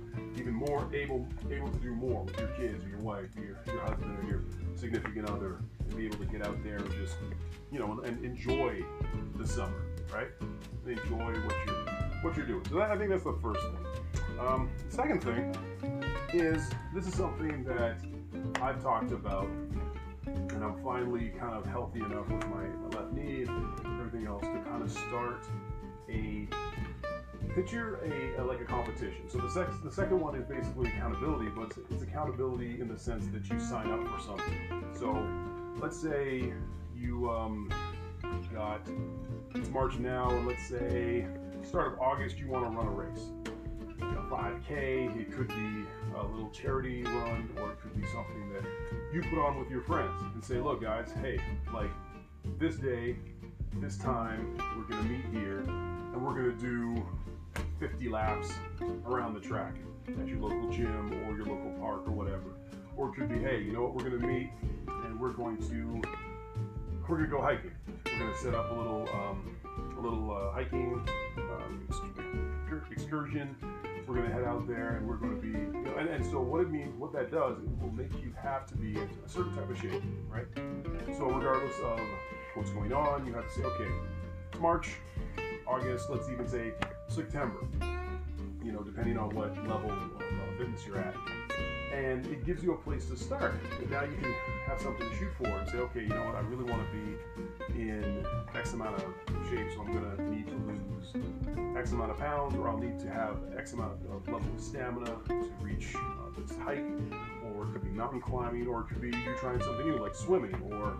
more. 0.70 0.88
Able 0.94 1.28
able 1.52 1.70
to 1.70 1.80
do 1.80 1.94
more 1.94 2.24
with 2.24 2.40
your 2.40 2.48
kids 2.50 2.84
or 2.86 2.90
your 2.90 3.00
wife 3.00 3.30
or 3.36 3.44
your, 3.44 3.58
your 3.66 3.82
husband 3.82 4.18
or 4.20 4.30
your 4.30 4.44
significant 4.76 5.30
other 5.30 5.60
and 5.80 5.98
be 5.98 6.06
able 6.06 6.18
to 6.18 6.26
get 6.26 6.46
out 6.46 6.64
there 6.64 6.78
and 6.78 6.92
just 6.92 7.16
you 7.72 7.80
know 7.80 8.00
and, 8.06 8.24
enjoy 8.24 8.84
the 9.38 9.48
summer 9.48 9.86
right? 10.14 10.30
And 10.42 10.98
enjoy 10.98 11.18
what 11.18 11.56
you're 11.66 11.86
what 12.22 12.38
you're 12.38 12.46
doing. 12.46 12.64
So 12.70 12.76
that, 12.76 12.92
i 12.92 12.98
think 12.98 13.10
that's 13.10 13.24
the 13.24 13.38
first 13.42 13.62
thing. 13.62 14.40
Um, 14.40 14.70
second 14.90 15.24
thing 15.24 15.56
is 16.34 16.70
this 16.94 17.08
is 17.08 17.14
something 17.14 17.64
that 17.64 18.00
i've 18.62 18.82
talked 18.82 19.12
about 19.12 19.48
and 20.26 20.64
i'm 20.64 20.82
finally 20.84 21.30
kind 21.40 21.54
of 21.56 21.66
healthy 21.66 22.00
enough 22.00 22.30
with 22.30 22.46
my, 22.48 22.64
my 22.64 23.00
left 23.00 23.14
knee 23.14 23.44
and 23.44 24.00
everything 24.00 24.28
else 24.28 24.44
to 24.44 24.60
kind 24.70 24.84
of 24.84 24.92
start 24.92 25.44
a 26.10 26.48
picture 27.56 28.00
a, 28.04 28.42
a, 28.42 28.44
like 28.44 28.62
a 28.62 28.66
competition. 28.66 29.28
So 29.28 29.40
the, 29.40 29.50
sex, 29.50 29.74
the 29.84 29.92
second 29.92 30.20
one 30.20 30.36
is 30.36 30.46
basically 30.46 30.90
accountability, 30.90 31.50
but 31.56 31.68
it's, 31.68 31.78
it's, 31.90 32.04
accountability 32.04 32.80
in 32.80 32.88
the 32.88 32.98
sense 32.98 33.26
that 33.28 33.50
you 33.50 33.60
sign 33.60 33.92
up 33.92 34.08
for 34.08 34.22
something. 34.22 34.86
So 34.98 35.28
let's 35.82 36.00
say 36.00 36.54
you 36.96 37.30
um, 37.30 37.72
got 38.54 38.82
it's 39.56 39.70
March 39.70 39.98
now, 39.98 40.30
and 40.30 40.48
let's 40.48 40.66
say 40.68 41.26
start 41.64 41.94
of 41.94 42.00
August 42.00 42.38
you 42.38 42.48
want 42.48 42.66
to 42.66 42.78
run 42.78 42.88
a 42.88 42.92
race, 42.92 43.32
a 44.00 44.32
5K. 44.32 45.20
It 45.20 45.32
could 45.32 45.48
be 45.48 45.86
a 46.16 46.24
little 46.24 46.50
charity 46.50 47.04
run, 47.04 47.50
or 47.60 47.72
it 47.72 47.82
could 47.82 48.00
be 48.00 48.08
something 48.08 48.54
that 48.54 48.64
you 49.14 49.22
put 49.22 49.40
on 49.40 49.60
with 49.60 49.70
your 49.70 49.82
friends 49.82 50.22
and 50.34 50.44
say, 50.44 50.60
look, 50.60 50.82
guys, 50.82 51.10
hey, 51.22 51.40
like 51.74 51.90
this 52.58 52.76
day, 52.76 53.16
this 53.76 53.98
time, 53.98 54.58
we're 54.78 54.84
gonna 54.84 55.10
meet 55.10 55.26
here, 55.32 55.60
and 55.60 56.26
we're 56.26 56.34
gonna 56.34 56.52
do 56.54 57.04
50 57.80 58.10
laps 58.10 58.52
around 59.06 59.34
the 59.34 59.40
track 59.40 59.76
at 60.08 60.28
your 60.28 60.40
local 60.40 60.70
gym 60.70 61.14
or 61.26 61.36
your 61.36 61.46
local 61.46 61.72
park 61.80 62.08
or 62.08 62.12
whatever. 62.12 62.56
Or 62.98 63.10
it 63.10 63.16
could 63.16 63.30
be, 63.30 63.40
hey, 63.40 63.62
you 63.62 63.72
know 63.72 63.84
what, 63.84 63.96
we're 63.96 64.10
going 64.10 64.22
to 64.22 64.28
meet 64.28 64.52
and 65.06 65.20
we're 65.20 65.32
going 65.32 65.58
to 65.70 66.02
we're 67.08 67.18
going 67.18 67.30
to 67.30 67.36
go 67.36 67.42
hiking. 67.42 67.72
We're 68.06 68.20
going 68.20 68.34
to 68.34 68.38
set 68.38 68.54
up 68.54 68.70
a 68.72 68.74
little 68.74 69.10
um, 69.14 69.56
a 69.98 70.02
little 70.02 70.32
uh, 70.32 70.52
hiking 70.52 71.08
um, 71.38 71.88
excursion. 72.92 73.56
We're 74.08 74.16
going 74.16 74.28
to 74.28 74.34
head 74.34 74.44
out 74.44 74.68
there 74.68 74.98
and 74.98 75.08
we're 75.08 75.18
going 75.18 75.36
to 75.36 75.42
be, 75.42 75.48
you 75.50 75.84
know, 75.86 75.96
and, 75.98 76.10
and 76.10 76.26
so 76.26 76.42
what 76.42 76.62
it 76.62 76.72
means, 76.72 76.94
what 76.98 77.14
that 77.14 77.32
does, 77.32 77.58
it 77.60 77.82
will 77.82 77.92
make 77.92 78.12
you 78.22 78.34
have 78.42 78.66
to 78.68 78.76
be 78.76 78.96
in 78.96 79.10
a 79.26 79.30
certain 79.30 79.56
type 79.56 79.70
of 79.70 79.80
shape, 79.80 80.02
right? 80.28 80.48
So 81.16 81.30
regardless 81.30 81.76
of 81.84 82.00
what's 82.56 82.72
going 82.72 82.92
on, 82.92 83.26
you 83.28 83.34
have 83.34 83.48
to 83.48 83.54
say, 83.54 83.62
okay, 83.64 83.92
it's 84.52 84.60
March, 84.60 84.96
August, 85.68 86.10
let's 86.10 86.28
even 86.30 86.48
say 86.48 86.74
September, 87.20 87.68
you 88.64 88.72
know, 88.72 88.82
depending 88.82 89.18
on 89.18 89.36
what 89.36 89.52
level 89.68 89.92
of 89.92 90.58
fitness 90.58 90.86
you're 90.88 90.98
at. 90.98 91.14
And 91.94 92.26
it 92.28 92.46
gives 92.46 92.64
you 92.64 92.74
a 92.74 92.78
place 92.78 93.08
to 93.08 93.18
start. 93.18 93.56
And 93.82 93.92
now 93.92 94.04
you 94.04 94.16
can 94.16 94.34
have 94.68 94.80
something 94.80 95.10
to 95.10 95.16
shoot 95.18 95.34
for 95.38 95.48
and 95.48 95.68
say, 95.70 95.80
okay, 95.80 96.02
you 96.02 96.08
know 96.08 96.24
what, 96.24 96.36
I 96.36 96.40
really 96.42 96.64
want 96.64 96.82
to 96.82 96.98
be 96.98 97.82
in 97.82 98.26
X 98.56 98.72
amount 98.72 99.04
of 99.04 99.14
shape, 99.50 99.68
so 99.74 99.82
I'm 99.82 99.92
going 99.92 100.16
to 100.16 100.24
need 100.34 100.48
to 100.48 100.56
lose 100.56 101.78
X 101.78 101.92
amount 101.92 102.12
of 102.12 102.20
pounds, 102.20 102.56
or 102.56 102.70
I'll 102.70 102.78
need 102.78 103.00
to 103.00 103.10
have 103.10 103.36
X 103.58 103.74
amount 103.74 104.00
of 104.10 104.26
level 104.32 104.50
of 104.56 104.62
stamina 104.62 105.18
to 105.28 105.52
reach 105.60 105.94
uh, 105.96 106.00
this 106.38 106.58
height, 106.60 106.86
or 107.44 107.66
it 107.66 107.74
could 107.74 107.84
be 107.84 107.90
mountain 107.90 108.22
climbing, 108.22 108.68
or 108.68 108.82
it 108.82 108.88
could 108.88 109.02
be 109.02 109.10
you're 109.26 109.36
trying 109.36 109.62
something 109.62 109.90
new 109.90 109.98
like 109.98 110.16
swimming, 110.16 110.56
or 110.72 110.96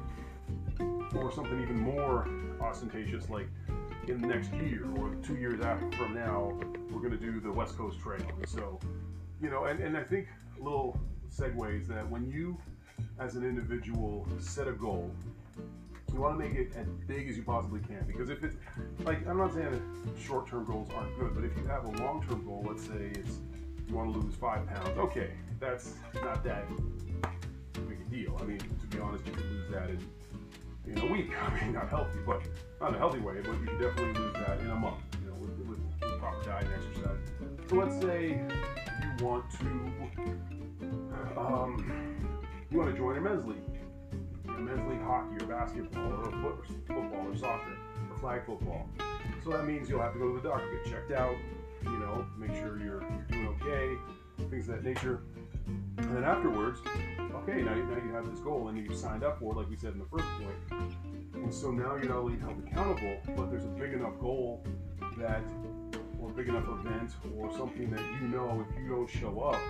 or 1.16 1.32
something 1.32 1.62
even 1.62 1.80
more 1.80 2.28
ostentatious 2.62 3.30
like 3.30 3.48
in 4.10 4.22
the 4.22 4.28
next 4.28 4.52
year 4.54 4.86
or 4.98 5.14
two 5.24 5.36
years 5.36 5.62
after 5.62 5.90
from 5.92 6.16
now, 6.16 6.52
we're 6.92 7.00
going 7.00 7.12
to 7.12 7.18
do 7.18 7.40
the 7.40 7.52
West 7.52 7.78
Coast 7.78 8.00
Trail. 8.00 8.26
So, 8.48 8.80
you 9.42 9.50
know, 9.50 9.66
and, 9.66 9.80
and 9.80 9.96
I 9.96 10.04
think 10.04 10.28
a 10.60 10.64
little 10.64 11.00
segue 11.32 11.80
is 11.80 11.88
that 11.90 12.10
when 12.10 12.26
you, 12.28 12.58
as 13.20 13.36
an 13.36 13.44
individual, 13.44 14.28
set 14.40 14.68
a 14.68 14.72
goal, 14.72 15.12
you 16.12 16.20
want 16.20 16.40
to 16.40 16.44
make 16.44 16.58
it 16.58 16.74
as 16.76 16.88
big 17.08 17.30
as 17.30 17.38
you 17.38 17.44
possibly 17.44 17.82
can. 17.82 18.04
Because 18.08 18.32
if 18.32 18.44
it's, 18.44 18.56
like, 19.04 19.28
I'm 19.28 19.38
not 19.38 19.54
saying 19.54 19.80
short 20.20 20.48
term 20.50 20.66
goals 20.66 20.90
aren't 20.96 21.18
good, 21.20 21.36
but 21.36 21.44
if 21.44 21.56
you 21.56 21.66
have 21.68 21.86
a 21.86 21.92
long 22.04 22.26
term 22.28 22.44
goal, 22.46 22.66
let's 22.68 22.86
say 22.88 23.12
it's 23.14 23.38
you 23.88 23.96
want 23.96 24.12
to 24.14 24.20
lose 24.20 24.34
five 24.36 24.68
pounds, 24.68 24.98
okay, 24.98 25.32
that's 25.60 25.94
not 26.16 26.44
that 26.44 26.68
big 27.74 28.00
a 28.06 28.10
deal. 28.10 28.38
I 28.42 28.46
mean, 28.46 28.60
to 28.60 28.88
be 28.88 29.00
honest, 29.00 29.26
you 29.28 29.34
can 29.34 29.44
lose 29.44 29.70
that 29.72 29.90
in 29.90 30.00
in 30.86 30.98
a 30.98 31.06
week. 31.12 31.32
I 31.40 31.62
mean, 31.62 31.74
not 31.74 31.90
healthy, 31.90 32.20
but 32.26 32.42
not 32.80 32.90
in 32.90 32.96
a 32.96 32.98
healthy 32.98 33.20
way, 33.20 33.36
but 33.44 33.52
you 33.60 33.66
can 33.66 33.80
definitely 33.80 34.14
lose 34.22 34.34
that 34.34 34.60
in 34.60 34.70
a 34.70 34.76
month, 34.76 35.02
you 35.22 35.30
know, 35.30 35.36
with, 35.36 35.58
with, 35.68 36.20
proper 36.20 36.44
diet 36.44 36.66
and 36.66 36.74
exercise. 36.74 37.18
So 37.70 37.76
let's 37.76 38.02
say 38.02 38.42
you 39.02 39.26
want 39.26 39.46
to, 39.52 39.66
um, 41.38 42.18
you 42.72 42.78
want 42.78 42.92
to 42.92 42.98
join 42.98 43.18
a 43.18 43.22
men's 43.22 43.46
league, 43.46 43.58
a 44.48 44.60
men's 44.60 44.90
league 44.90 45.02
hockey 45.04 45.44
or 45.44 45.48
basketball 45.48 46.12
or 46.12 46.64
football 46.88 47.28
or 47.28 47.38
soccer 47.38 47.78
or 48.12 48.18
flag 48.20 48.46
football. 48.46 48.90
So 49.44 49.52
that 49.52 49.66
means 49.66 49.90
you'll 49.90 50.02
have 50.02 50.14
to 50.14 50.20
go 50.20 50.36
to 50.36 50.42
the 50.42 50.48
doctor, 50.48 50.68
get 50.84 50.92
checked 50.92 51.12
out, 51.12 51.36
you 51.84 52.00
know, 52.00 52.26
make 52.38 52.52
sure 52.52 52.78
you're, 52.78 53.02
you're 53.02 53.26
doing 53.30 53.48
okay, 53.62 53.96
things 54.50 54.68
of 54.68 54.76
that 54.76 54.84
nature. 54.84 55.22
And 55.98 56.16
then 56.16 56.24
afterwards, 56.24 56.80
okay, 57.36 57.62
now, 57.62 57.74
now 57.76 58.04
you 58.04 58.12
have 58.14 58.30
this 58.30 58.40
goal 58.40 58.68
and 58.68 58.78
you 58.78 58.96
signed 58.96 59.24
up 59.24 59.40
for 59.40 59.54
it, 59.54 59.58
like 59.58 59.70
we 59.70 59.76
said 59.76 59.94
in 59.94 60.00
the 60.00 60.06
first 60.06 60.26
point. 60.40 60.94
And 61.36 61.54
so 61.54 61.72
now 61.72 61.96
you're 61.96 62.10
not 62.10 62.18
only 62.18 62.38
held 62.40 62.62
accountable, 62.66 63.18
but 63.36 63.50
there's 63.50 63.66
a 63.66 63.70
big 63.70 63.94
enough 63.94 64.20
goal 64.20 64.64
that, 65.18 65.44
or 66.22 66.30
a 66.30 66.34
big 66.34 66.50
enough 66.50 66.68
event, 66.68 67.12
or 67.38 67.52
something 67.58 67.90
that 67.92 68.02
you 68.22 68.28
know 68.28 68.66
if 68.68 68.82
you 68.82 68.90
don't 68.90 69.10
show 69.10 69.40
up, 69.42 69.62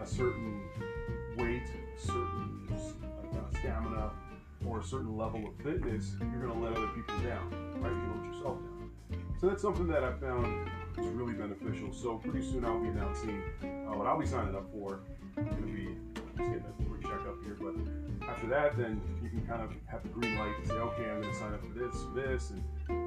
a 0.00 0.06
certain 0.06 0.62
weight, 1.36 1.62
certain 1.98 2.68
uh, 3.32 3.58
stamina, 3.58 4.10
or 4.66 4.80
a 4.80 4.84
certain 4.84 5.16
level 5.16 5.46
of 5.46 5.54
fitness, 5.64 6.12
you're 6.20 6.46
going 6.46 6.52
to 6.52 6.64
let 6.64 6.76
other 6.76 6.88
people 6.88 7.18
down, 7.18 7.50
right? 7.80 7.92
You 7.92 8.22
let 8.22 8.34
yourself 8.34 8.58
down. 8.58 8.90
So 9.40 9.48
that's 9.48 9.62
something 9.62 9.86
that 9.88 10.02
I 10.02 10.12
found 10.14 10.68
is 10.98 11.06
really 11.08 11.34
beneficial. 11.34 11.92
So 11.92 12.18
pretty 12.18 12.44
soon 12.44 12.64
I'll 12.64 12.80
be 12.80 12.88
announcing 12.88 13.40
uh, 13.62 13.96
what 13.96 14.06
I'll 14.06 14.18
be 14.18 14.26
signing 14.26 14.54
up 14.54 14.70
for. 14.72 15.00
It's 15.36 15.48
going 15.54 15.62
to 15.62 15.72
be 15.72 15.88
here, 17.44 17.56
but 17.60 17.74
after 18.28 18.46
that, 18.48 18.76
then 18.76 19.00
you 19.22 19.28
can 19.30 19.46
kind 19.46 19.62
of 19.62 19.70
have 19.86 20.02
the 20.02 20.08
green 20.08 20.38
light 20.38 20.52
to 20.62 20.68
say, 20.68 20.74
okay, 20.74 21.10
I'm 21.10 21.20
going 21.20 21.32
to 21.32 21.38
sign 21.38 21.54
up 21.54 21.60
for 21.60 21.78
this, 21.78 22.04
this, 22.14 22.50
and 22.50 22.62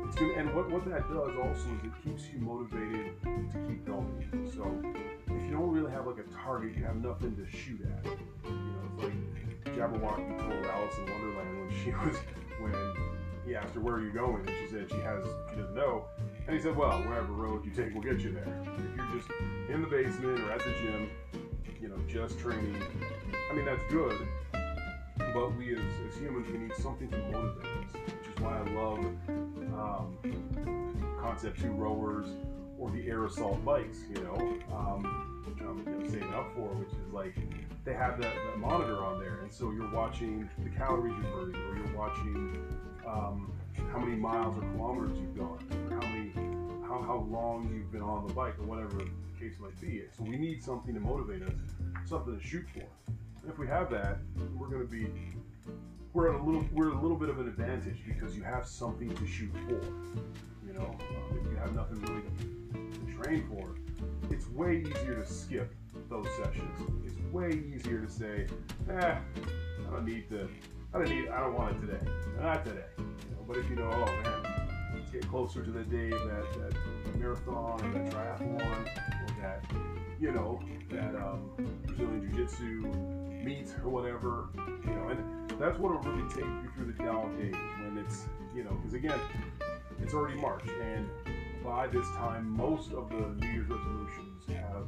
it's 0.08 0.16
good. 0.16 0.36
And 0.38 0.54
what, 0.56 0.70
what 0.70 0.86
that 0.90 1.08
does 1.10 1.36
also 1.38 1.54
is 1.54 1.84
it 1.84 1.92
keeps 2.04 2.24
you 2.34 2.40
motivated 2.40 3.14
to 3.24 3.58
keep 3.68 3.86
going. 3.86 4.50
So 4.54 4.64
if 5.28 5.44
you 5.44 5.52
don't 5.52 5.72
really 5.72 5.92
have 5.92 6.08
like 6.08 6.18
a 6.20 6.44
target, 6.44 6.76
you 6.76 6.84
have 6.84 6.98
nothing 6.98 7.36
to 7.36 7.46
shoot 7.58 7.82
at. 7.82 8.06
You 8.06 8.52
know, 8.52 8.82
it's 8.94 9.04
like 9.04 9.76
Jabberwocky 9.76 10.38
told 10.40 10.66
Alice 10.66 10.98
in 10.98 11.12
Wonderland 11.12 11.60
when 11.60 11.84
she 11.84 11.92
was 12.06 12.18
when 12.60 12.74
he 13.46 13.56
asked 13.56 13.74
her 13.74 13.82
where 13.82 13.96
are 13.96 14.02
you 14.02 14.12
going, 14.12 14.48
and 14.48 14.58
she 14.58 14.68
said 14.68 14.90
she 14.90 15.00
has 15.00 15.24
she 15.50 15.56
doesn't 15.58 15.76
know. 15.76 16.06
And 16.48 16.56
he 16.56 16.62
said, 16.62 16.76
well, 16.76 17.00
wherever 17.04 17.32
road 17.32 17.64
you 17.66 17.72
take 17.72 17.94
will 17.94 18.02
get 18.02 18.20
you 18.20 18.34
there. 18.34 18.64
If 18.78 18.98
you're 18.98 19.20
just 19.20 19.30
in 19.70 19.82
the 19.82 19.88
basement 19.88 20.40
or 20.42 20.52
at 20.52 20.60
the 20.60 20.72
gym, 20.82 21.10
you 21.82 21.88
know, 21.88 21.98
just 22.08 22.40
training, 22.40 22.76
I 23.50 23.56
mean, 23.56 23.66
that's 23.66 23.84
good. 23.90 24.16
But 25.34 25.56
we 25.58 25.74
as, 25.74 25.82
as 26.08 26.18
humans, 26.18 26.48
we 26.52 26.60
need 26.60 26.76
something 26.76 27.10
to 27.10 27.18
motivate 27.18 27.66
us, 27.66 27.94
which 27.94 28.36
is 28.36 28.42
why 28.42 28.58
I 28.58 28.64
love 28.74 29.00
um, 29.74 30.18
Concept 31.20 31.60
2 31.62 31.72
rowers 31.72 32.28
or 32.78 32.92
the 32.92 33.10
assault 33.26 33.64
bikes, 33.66 34.00
you 34.14 34.22
know, 34.24 34.36
um, 34.76 35.44
which 35.48 35.62
I'm 35.62 35.84
you 35.86 36.00
know, 36.00 36.08
saving 36.08 36.34
up 36.34 36.54
for, 36.56 36.68
which 36.76 36.90
is 36.90 37.14
like 37.14 37.36
they 37.84 37.94
have 37.94 38.22
that, 38.22 38.34
that, 38.34 38.58
monitor 38.58 39.04
on 39.04 39.20
there. 39.20 39.40
And 39.42 39.52
so 39.52 39.72
you're 39.72 39.92
watching 39.92 40.48
the 40.64 40.70
calories 40.70 41.16
you're 41.22 41.32
burning, 41.32 41.62
or 41.62 41.78
you're 41.78 41.98
watching 41.98 42.64
um, 43.08 43.52
how 43.92 44.00
many 44.00 44.16
miles 44.16 44.58
or 44.58 44.62
kilometers 44.62 45.18
you've 45.20 45.38
gone, 45.38 45.60
or 45.90 45.96
how 45.96 46.08
many, 46.08 46.32
how, 46.88 47.02
how 47.02 47.28
long 47.32 47.72
you've 47.74 47.92
been 47.92 48.02
on 48.02 48.28
the 48.28 48.34
bike, 48.34 48.58
or 48.60 48.66
whatever 48.66 49.04
case 49.42 49.60
might 49.60 49.80
be. 49.82 50.04
So 50.16 50.24
we 50.24 50.38
need 50.38 50.64
something 50.64 50.94
to 50.94 51.00
motivate 51.00 51.42
us, 51.42 51.54
something 52.06 52.38
to 52.38 52.46
shoot 52.46 52.66
for. 52.74 52.86
And 53.08 53.52
if 53.52 53.58
we 53.58 53.68
have 53.68 53.90
that, 53.90 54.20
we're 54.56 54.68
going 54.68 54.82
to 54.82 54.88
be 54.88 55.08
we're 56.14 56.30
at 56.34 56.40
a 56.40 56.44
little 56.44 56.66
we're 56.74 56.92
a 56.92 57.02
little 57.02 57.18
bit 57.18 57.30
of 57.30 57.40
an 57.40 57.48
advantage 57.48 58.04
because 58.06 58.36
you 58.36 58.44
have 58.44 58.68
something 58.68 59.10
to 59.16 59.28
shoot 59.28 59.52
for. 59.66 59.82
You 60.66 60.74
know, 60.74 60.96
um, 61.00 61.40
if 61.44 61.52
you 61.52 61.58
have 61.58 61.74
nothing 61.76 62.02
really 62.02 62.22
to, 62.22 63.18
train 63.18 63.48
for, 63.50 63.76
it's 64.30 64.48
way 64.50 64.84
easier 64.88 65.16
to 65.16 65.26
skip 65.26 65.74
those 66.10 66.28
sessions. 66.38 66.80
It's 67.06 67.20
way 67.32 67.64
easier 67.74 68.00
to 68.00 68.10
say, 68.12 68.48
eh, 68.90 69.16
I 69.16 69.92
don't 69.92 70.06
need 70.06 70.30
to. 70.30 70.50
I 70.94 70.98
don't 70.98 71.10
need. 71.10 71.30
I 71.30 71.40
don't 71.40 71.54
want 71.54 71.76
it 71.76 71.88
today. 71.88 72.12
Not 72.40 72.66
today. 72.66 72.86
You 72.98 73.36
know, 73.36 73.44
but 73.48 73.58
if 73.58 73.70
you 73.70 73.76
know, 73.76 73.90
oh 73.92 74.06
man, 74.06 74.62
get 75.12 75.28
closer 75.28 75.62
to 75.62 75.72
the 75.72 75.84
day 75.84 76.10
that, 76.10 76.46
that 76.54 77.20
marathon 77.20 77.82
or 77.84 77.92
that 77.92 78.12
triathlon 78.12 79.21
that, 79.42 79.64
you 80.20 80.32
know, 80.32 80.62
that 80.92 81.16
um, 81.16 81.52
Brazilian 81.86 82.30
Jiu-Jitsu 82.30 83.22
meet 83.44 83.74
or 83.84 83.90
whatever, 83.90 84.50
you 84.86 84.94
know, 84.94 85.10
and 85.10 85.50
that's 85.60 85.78
what 85.80 85.92
will 85.92 86.12
really 86.12 86.30
take 86.30 86.46
you 86.46 86.70
through 86.76 86.94
the 86.94 87.04
down 87.04 87.36
days 87.38 87.54
when 87.54 87.98
it's, 87.98 88.26
you 88.56 88.64
know, 88.64 88.72
because 88.72 88.94
again, 88.94 89.20
it's 90.02 90.14
already 90.14 90.40
March, 90.40 90.64
and 90.82 91.08
by 91.64 91.88
this 91.88 92.08
time, 92.10 92.50
most 92.50 92.92
of 92.92 93.10
the 93.10 93.16
New 93.16 93.48
Year's 93.48 93.70
resolutions 93.70 94.44
have 94.48 94.88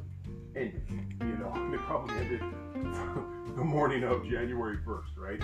ended. 0.56 0.82
You 1.20 1.36
know, 1.38 1.52
they 1.70 1.78
probably 1.78 2.14
ended 2.16 2.40
the 3.56 3.64
morning 3.64 4.02
of 4.04 4.28
January 4.28 4.78
1st, 4.78 5.16
right? 5.16 5.42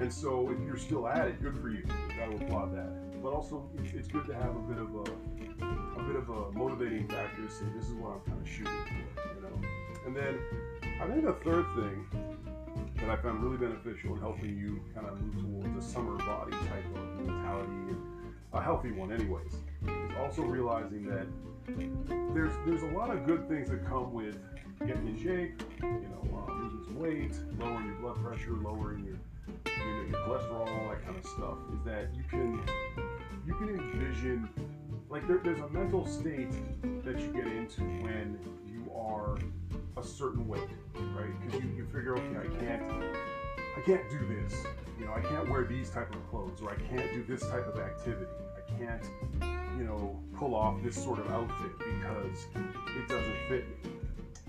And 0.00 0.12
so 0.12 0.50
if 0.50 0.58
you're 0.66 0.78
still 0.78 1.06
at 1.06 1.28
it, 1.28 1.42
good 1.42 1.58
for 1.58 1.68
you. 1.68 1.84
Got 2.16 2.30
to 2.30 2.44
applaud 2.44 2.74
that. 2.74 3.13
But 3.24 3.32
also, 3.32 3.66
it's, 3.78 3.94
it's 3.94 4.08
good 4.08 4.26
to 4.26 4.34
have 4.34 4.54
a 4.54 4.58
bit 4.68 4.76
of 4.76 4.94
a, 4.94 5.98
a 5.98 6.02
bit 6.04 6.16
of 6.16 6.28
a 6.28 6.52
motivating 6.52 7.08
factor 7.08 7.42
to 7.42 7.50
say 7.50 7.64
this 7.74 7.86
is 7.86 7.94
what 7.94 8.12
I'm 8.12 8.20
kind 8.20 8.38
of 8.38 8.46
shooting 8.46 8.84
for, 9.16 9.34
you 9.34 9.40
know. 9.40 9.68
And 10.04 10.14
then 10.14 10.38
I 11.00 11.06
think 11.06 11.24
the 11.24 11.32
third 11.42 11.64
thing 11.74 12.06
that 12.96 13.08
I 13.08 13.16
found 13.16 13.42
really 13.42 13.56
beneficial 13.56 14.14
in 14.14 14.20
helping 14.20 14.58
you 14.58 14.78
kind 14.94 15.06
of 15.06 15.18
move 15.22 15.64
towards 15.64 15.86
a 15.86 15.90
summer 15.90 16.18
body 16.18 16.50
type 16.50 16.84
of 16.94 17.26
mentality, 17.26 17.96
a 18.52 18.60
healthy 18.60 18.92
one, 18.92 19.10
anyways, 19.10 19.54
is 19.54 20.16
also 20.20 20.42
realizing 20.42 21.06
that 21.06 21.26
there's 22.34 22.52
there's 22.66 22.82
a 22.82 22.94
lot 22.94 23.08
of 23.08 23.24
good 23.26 23.48
things 23.48 23.70
that 23.70 23.86
come 23.86 24.12
with 24.12 24.36
getting 24.86 25.08
in 25.08 25.16
shape, 25.16 25.62
you 25.82 26.10
know, 26.10 26.46
uh, 26.46 26.52
losing 26.60 26.84
some 26.84 26.98
weight, 26.98 27.32
lowering 27.58 27.86
your 27.86 27.96
blood 27.96 28.22
pressure, 28.22 28.52
lowering 28.52 29.02
your 29.02 29.16
you 29.46 29.84
know, 29.84 30.02
your 30.10 30.20
cholesterol, 30.26 30.68
all 30.68 30.90
that 30.90 31.04
kind 31.04 31.16
of 31.16 31.26
stuff. 31.26 31.56
Is 31.72 31.84
that 31.84 32.14
you 32.14 32.24
can 32.28 32.60
you 33.46 33.54
can 33.54 33.68
envision 33.68 34.48
like 35.14 35.28
there, 35.28 35.38
there's 35.44 35.60
a 35.60 35.68
mental 35.68 36.06
state 36.06 36.50
that 37.04 37.20
you 37.20 37.28
get 37.28 37.46
into 37.46 37.82
when 38.02 38.38
you 38.66 38.90
are 38.92 39.38
a 39.96 40.04
certain 40.04 40.48
weight, 40.48 40.68
right? 41.14 41.30
Because 41.40 41.62
you, 41.62 41.70
you 41.76 41.84
figure, 41.86 42.16
okay, 42.16 42.48
I 42.48 42.64
can't, 42.64 42.82
I 43.76 43.80
can't 43.86 44.10
do 44.10 44.18
this. 44.26 44.64
You 44.98 45.06
know, 45.06 45.12
I 45.12 45.20
can't 45.20 45.48
wear 45.48 45.64
these 45.64 45.90
type 45.90 46.12
of 46.14 46.30
clothes, 46.30 46.60
or 46.62 46.70
I 46.70 46.76
can't 46.76 47.12
do 47.12 47.24
this 47.28 47.48
type 47.48 47.66
of 47.66 47.78
activity. 47.78 48.26
I 48.56 48.78
can't, 48.78 49.02
you 49.78 49.84
know, 49.84 50.18
pull 50.36 50.54
off 50.54 50.82
this 50.82 50.96
sort 50.96 51.20
of 51.20 51.30
outfit 51.30 51.78
because 51.78 52.46
it 52.54 53.08
doesn't 53.08 53.36
fit 53.48 53.68
me. 53.68 53.90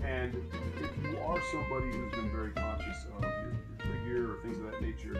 And 0.04 0.34
if 0.80 0.90
you 1.04 1.18
are 1.18 1.40
somebody 1.52 1.92
who's 1.92 2.12
been 2.12 2.30
very 2.30 2.50
conscious 2.52 3.06
of 3.16 3.24
your 4.26 4.36
or 4.36 4.40
things 4.42 4.58
of 4.58 4.70
that 4.70 4.80
nature, 4.82 5.16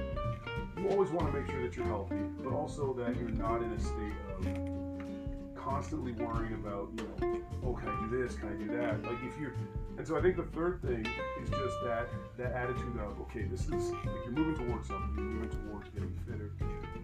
you 0.77 0.89
always 0.91 1.11
want 1.11 1.33
to 1.33 1.41
make 1.41 1.51
sure 1.51 1.63
that 1.63 1.77
you're 1.77 1.87
healthy, 1.87 2.17
but 2.43 2.53
also 2.53 2.93
that 2.95 3.17
you're 3.17 3.31
not 3.31 3.63
in 3.63 3.73
a 3.73 3.81
state 3.81 4.13
of 4.31 5.57
constantly 5.57 6.13
worrying 6.13 6.55
about, 6.55 6.91
you 6.97 7.03
know, 7.05 7.41
oh, 7.65 7.73
can 7.75 7.89
I 7.89 8.09
do 8.09 8.23
this? 8.23 8.37
Can 8.37 8.49
I 8.49 8.53
do 8.53 8.67
that? 8.77 9.03
Like 9.03 9.19
if 9.25 9.39
you're 9.41 9.53
and 9.99 10.07
so 10.07 10.19
I 10.19 10.21
think 10.21 10.37
the 10.37 10.43
third 10.43 10.83
thing 10.83 11.07
is 11.43 11.51
just 11.51 11.83
that 11.85 12.09
that 12.37 12.53
attitude 12.53 12.99
of 13.01 13.21
okay, 13.23 13.45
this 13.45 13.63
is 13.63 13.91
like 13.91 14.05
you're 14.05 14.33
moving 14.33 14.67
towards 14.67 14.89
something, 14.89 15.15
you're 15.17 15.25
moving 15.25 15.71
towards 15.71 15.89
getting 15.91 16.15
fitter, 16.27 16.53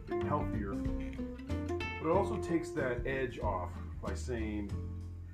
getting 0.06 0.26
healthier. 0.26 0.74
But 2.02 2.10
it 2.10 2.12
also 2.12 2.36
takes 2.36 2.70
that 2.70 3.06
edge 3.06 3.38
off 3.40 3.70
by 4.02 4.14
saying 4.14 4.70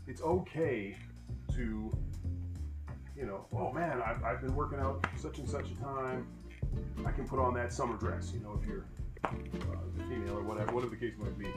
it's 0.06 0.22
okay 0.22 0.96
to, 1.54 1.90
you 3.16 3.26
know, 3.26 3.46
oh 3.52 3.72
man, 3.72 4.00
I've, 4.02 4.22
I've 4.22 4.40
been 4.40 4.54
working 4.54 4.78
out 4.78 5.04
such 5.16 5.38
and 5.38 5.48
such 5.48 5.70
a 5.70 5.82
time. 5.82 6.26
I 7.04 7.12
can 7.12 7.26
put 7.26 7.38
on 7.38 7.54
that 7.54 7.72
summer 7.72 7.96
dress, 7.96 8.32
you 8.32 8.40
know, 8.40 8.58
if 8.60 8.66
you're 8.66 8.84
uh, 9.24 9.30
female 10.08 10.38
or 10.38 10.42
whatever, 10.42 10.72
whatever 10.72 10.94
the 10.94 11.00
case 11.00 11.14
might 11.18 11.38
be. 11.38 11.48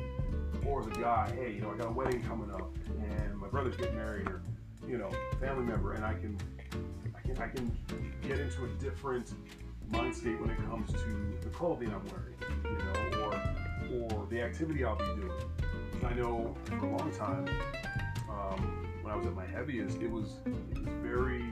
Or 0.66 0.82
as 0.82 0.88
a 0.88 1.00
guy, 1.00 1.32
hey, 1.36 1.54
you 1.54 1.62
know, 1.62 1.72
I 1.72 1.78
got 1.78 1.88
a 1.88 1.92
wedding 1.92 2.24
coming 2.24 2.52
up 2.52 2.70
and 2.88 3.38
my 3.38 3.48
brother's 3.48 3.76
getting 3.76 3.96
married 3.96 4.28
or 4.28 4.42
you 4.88 4.98
know, 4.98 5.10
family 5.40 5.64
member, 5.64 5.94
and 5.94 6.04
I 6.04 6.14
can, 6.14 6.38
I 7.16 7.22
can, 7.22 7.38
I 7.38 7.48
can 7.48 7.78
get 8.28 8.40
into 8.40 8.66
a 8.66 8.68
different 8.80 9.32
mind 9.90 10.16
state 10.16 10.40
when 10.40 10.50
it 10.50 10.58
comes 10.58 10.92
to 10.92 11.38
the 11.42 11.50
clothing 11.50 11.94
I'm 11.94 12.06
wearing, 12.08 12.36
you 12.64 12.78
know, 12.86 13.26
or 13.26 14.16
or 14.16 14.28
the 14.28 14.42
activity 14.42 14.84
I'll 14.84 14.96
be 14.96 15.06
doing. 15.06 15.32
I 16.06 16.14
know 16.14 16.56
for 16.66 16.86
a 16.86 16.98
long 16.98 17.12
time, 17.12 17.48
um, 18.30 18.88
when 19.02 19.14
I 19.14 19.16
was 19.16 19.28
at 19.28 19.34
my 19.34 19.46
heaviest, 19.46 20.02
it 20.02 20.10
was 20.10 20.38
it 20.46 20.54
was 20.54 20.88
very 21.04 21.46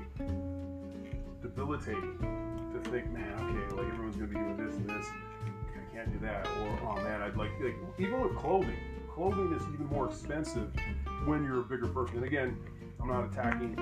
debilitating 1.42 2.39
to 2.84 2.90
think, 2.92 3.12
man, 3.12 3.34
okay, 3.34 3.76
like 3.76 3.92
everyone's 3.94 4.16
gonna 4.16 4.28
be 4.28 4.36
doing 4.36 4.58
this 4.58 4.76
and 4.76 4.90
this, 4.90 5.08
I 5.08 5.96
can't 5.96 6.12
do 6.12 6.20
that, 6.26 6.48
or 6.48 6.80
oh 6.84 6.96
man, 6.96 7.22
I'd 7.22 7.36
like, 7.36 7.52
like 7.62 7.76
even 7.98 8.22
with 8.22 8.36
clothing, 8.36 8.78
clothing 9.14 9.54
is 9.54 9.64
even 9.74 9.88
more 9.88 10.08
expensive 10.08 10.72
when 11.26 11.44
you're 11.44 11.60
a 11.60 11.64
bigger 11.64 11.88
person. 11.88 12.18
And 12.18 12.26
again, 12.26 12.58
I'm 13.02 13.08
not 13.08 13.32
attacking 13.32 13.78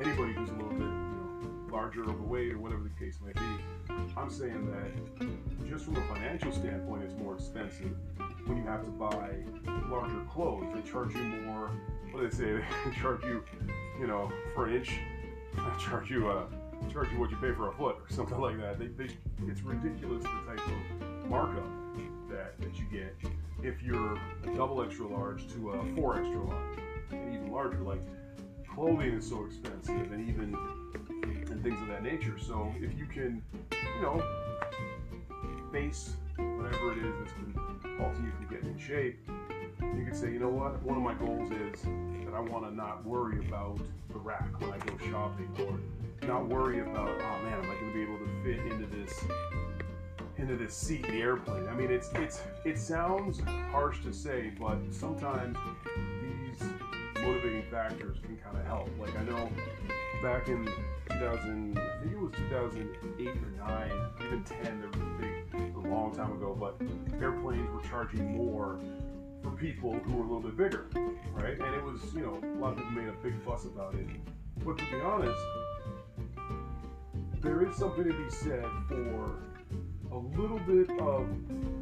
anybody 0.00 0.32
who's 0.32 0.50
a 0.50 0.54
little 0.54 0.72
bit 0.72 1.72
larger, 1.72 2.02
overweight, 2.02 2.52
or 2.52 2.58
whatever 2.58 2.82
the 2.82 3.04
case 3.04 3.18
may 3.24 3.32
be. 3.32 3.94
I'm 4.16 4.30
saying 4.30 4.70
that 4.70 5.68
just 5.68 5.86
from 5.86 5.96
a 5.96 6.14
financial 6.14 6.52
standpoint, 6.52 7.04
it's 7.04 7.18
more 7.18 7.34
expensive 7.34 7.96
when 8.44 8.58
you 8.58 8.64
have 8.64 8.84
to 8.84 8.90
buy 8.90 9.30
larger 9.90 10.22
clothes. 10.30 10.66
They 10.74 10.82
charge 10.82 11.14
you 11.14 11.22
more. 11.22 11.70
What 12.10 12.20
do 12.20 12.28
they 12.28 12.36
say? 12.36 12.64
They 12.84 13.00
charge 13.00 13.24
you, 13.24 13.42
you 13.98 14.06
know, 14.06 14.30
for 14.54 14.66
an 14.66 14.76
inch. 14.76 14.92
They 15.54 15.84
charge 15.84 16.10
you 16.10 16.28
uh, 16.30 16.44
charge 16.90 17.10
you 17.12 17.18
what 17.18 17.30
you 17.30 17.36
pay 17.36 17.52
for 17.52 17.68
a 17.68 17.72
foot 17.74 17.96
or 17.96 18.06
something 18.08 18.40
like 18.40 18.58
that. 18.58 18.78
They, 18.78 18.86
they, 18.86 19.12
it's 19.46 19.62
ridiculous 19.62 20.22
the 20.22 20.54
type 20.54 20.60
of 20.66 21.28
markup 21.30 21.64
that, 22.30 22.58
that 22.60 22.78
you 22.78 22.84
get 22.90 23.14
if 23.62 23.82
you're 23.82 24.14
a 24.14 24.54
double 24.56 24.82
extra 24.82 25.06
large 25.06 25.46
to 25.54 25.70
a 25.70 25.94
four 25.94 26.18
extra 26.18 26.42
large 26.42 26.78
and 27.12 27.34
even 27.34 27.52
larger. 27.52 27.78
Like 27.78 28.00
clothing 28.68 29.12
is 29.12 29.28
so 29.28 29.44
expensive 29.44 30.12
and 30.12 30.28
even 30.28 30.56
and 31.50 31.62
things 31.62 31.80
of 31.80 31.88
that 31.88 32.02
nature. 32.02 32.38
So 32.38 32.72
if 32.80 32.98
you 32.98 33.06
can, 33.06 33.42
you 33.70 34.02
know, 34.02 34.22
face 35.70 36.16
whatever 36.36 36.92
it 36.92 36.98
is 36.98 37.14
that's 37.18 37.32
been 37.32 37.54
halting 37.98 38.24
you 38.24 38.32
from 38.32 38.46
getting 38.50 38.70
in 38.70 38.78
shape, 38.78 39.18
you 39.96 40.04
can 40.04 40.14
say, 40.14 40.32
you 40.32 40.38
know 40.38 40.48
what, 40.48 40.82
one 40.82 40.96
of 40.96 41.02
my 41.02 41.14
goals 41.14 41.50
is 41.50 41.82
that 42.24 42.34
I 42.34 42.40
want 42.40 42.64
to 42.64 42.74
not 42.74 43.04
worry 43.04 43.38
about 43.46 43.78
the 44.12 44.18
rack 44.18 44.60
when 44.60 44.72
I 44.72 44.78
go 44.78 44.96
shopping 45.10 45.50
or 45.60 45.78
not 46.26 46.46
worry 46.46 46.80
about, 46.80 47.08
oh 47.08 47.42
man, 47.44 47.54
am 47.54 47.70
I 47.70 47.74
going 47.74 47.88
to 47.88 47.94
be 47.94 48.02
able 48.02 48.18
to 48.18 48.42
fit 48.42 48.72
into 48.72 48.86
this 48.86 49.24
into 50.38 50.56
this 50.56 50.74
seat 50.74 51.04
in 51.04 51.12
the 51.12 51.20
airplane? 51.20 51.68
I 51.68 51.74
mean, 51.74 51.90
it's 51.90 52.10
it's 52.14 52.40
it 52.64 52.78
sounds 52.78 53.40
harsh 53.70 54.02
to 54.04 54.12
say, 54.12 54.52
but 54.58 54.78
sometimes 54.90 55.56
these 55.94 56.68
motivating 57.22 57.64
factors 57.70 58.18
can 58.22 58.36
kind 58.38 58.56
of 58.56 58.64
help. 58.66 58.88
Like 58.98 59.16
I 59.18 59.24
know 59.24 59.50
back 60.22 60.48
in 60.48 60.68
2000, 61.10 61.78
I 61.78 61.98
think 62.00 62.12
it 62.12 62.18
was 62.18 62.32
2008 62.32 63.28
or 63.28 63.68
9, 63.68 63.90
even 64.24 64.44
10, 64.44 64.80
there 64.80 64.88
was 64.88 65.00
a 65.00 65.20
big, 65.20 65.76
a 65.76 65.88
long 65.88 66.14
time 66.14 66.32
ago, 66.32 66.56
but 66.58 66.80
airplanes 67.20 67.68
were 67.70 67.88
charging 67.88 68.36
more 68.36 68.78
for 69.42 69.50
people 69.50 69.92
who 69.92 70.16
were 70.16 70.24
a 70.24 70.26
little 70.26 70.40
bit 70.40 70.56
bigger, 70.56 70.86
right? 71.32 71.58
And 71.58 71.74
it 71.74 71.82
was, 71.82 72.00
you 72.14 72.20
know, 72.20 72.40
a 72.42 72.58
lot 72.58 72.72
of 72.72 72.78
people 72.78 72.92
made 72.92 73.08
a 73.08 73.12
big 73.22 73.34
fuss 73.44 73.64
about 73.64 73.94
it. 73.94 74.06
But 74.64 74.78
to 74.78 74.84
be 74.84 75.00
honest, 75.00 75.40
there 77.40 77.66
is 77.66 77.76
something 77.76 78.04
to 78.04 78.12
be 78.12 78.30
said 78.30 78.64
for 78.88 79.42
a 80.12 80.18
little 80.38 80.60
bit 80.60 80.90
of 81.00 81.26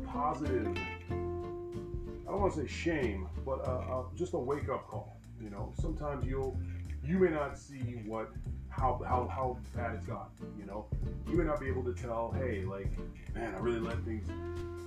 positive, 0.07 0.67
I 1.11 2.31
don't 2.31 2.41
want 2.41 2.55
to 2.55 2.61
say 2.61 2.67
shame, 2.67 3.29
but 3.45 3.61
uh, 3.67 4.01
uh, 4.01 4.05
just 4.17 4.33
a 4.35 4.39
wake 4.39 4.69
up 4.69 4.87
call. 4.89 5.21
You 5.43 5.51
know, 5.51 5.73
sometimes 5.81 6.27
you'll, 6.27 6.59
you 7.05 7.19
may 7.19 7.31
not 7.31 7.59
see 7.59 8.01
what, 8.07 8.31
how, 8.71 9.01
how, 9.07 9.29
how 9.29 9.59
bad 9.75 9.95
it's 9.95 10.07
got. 10.07 10.31
You 10.59 10.67
know, 10.67 10.87
you 11.29 11.37
may 11.37 11.45
not 11.45 11.61
be 11.61 11.69
able 11.69 11.85
to 11.85 11.93
tell, 11.93 12.35
hey, 12.39 12.65
like, 12.65 12.91
man, 13.35 13.55
I 13.55 13.59
really 13.59 13.81
let 13.81 14.03
things 14.05 14.29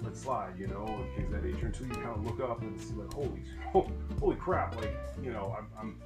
let 0.02 0.17
slide, 0.17 0.58
you 0.58 0.67
know, 0.67 0.86
and 0.86 1.15
things 1.15 1.32
that 1.32 1.43
nature 1.43 1.67
until 1.67 1.88
you 1.88 1.93
kind 1.93 2.10
of 2.10 2.26
look 2.26 2.39
up 2.50 2.62
and 2.62 2.80
see, 2.80 2.93
like, 2.93 3.13
holy, 3.13 3.43
holy 4.19 4.36
crap, 4.36 4.76
like, 4.76 4.96
you 5.22 5.32
know, 5.32 5.56
I'm, 5.58 5.67
I'm 5.80 6.00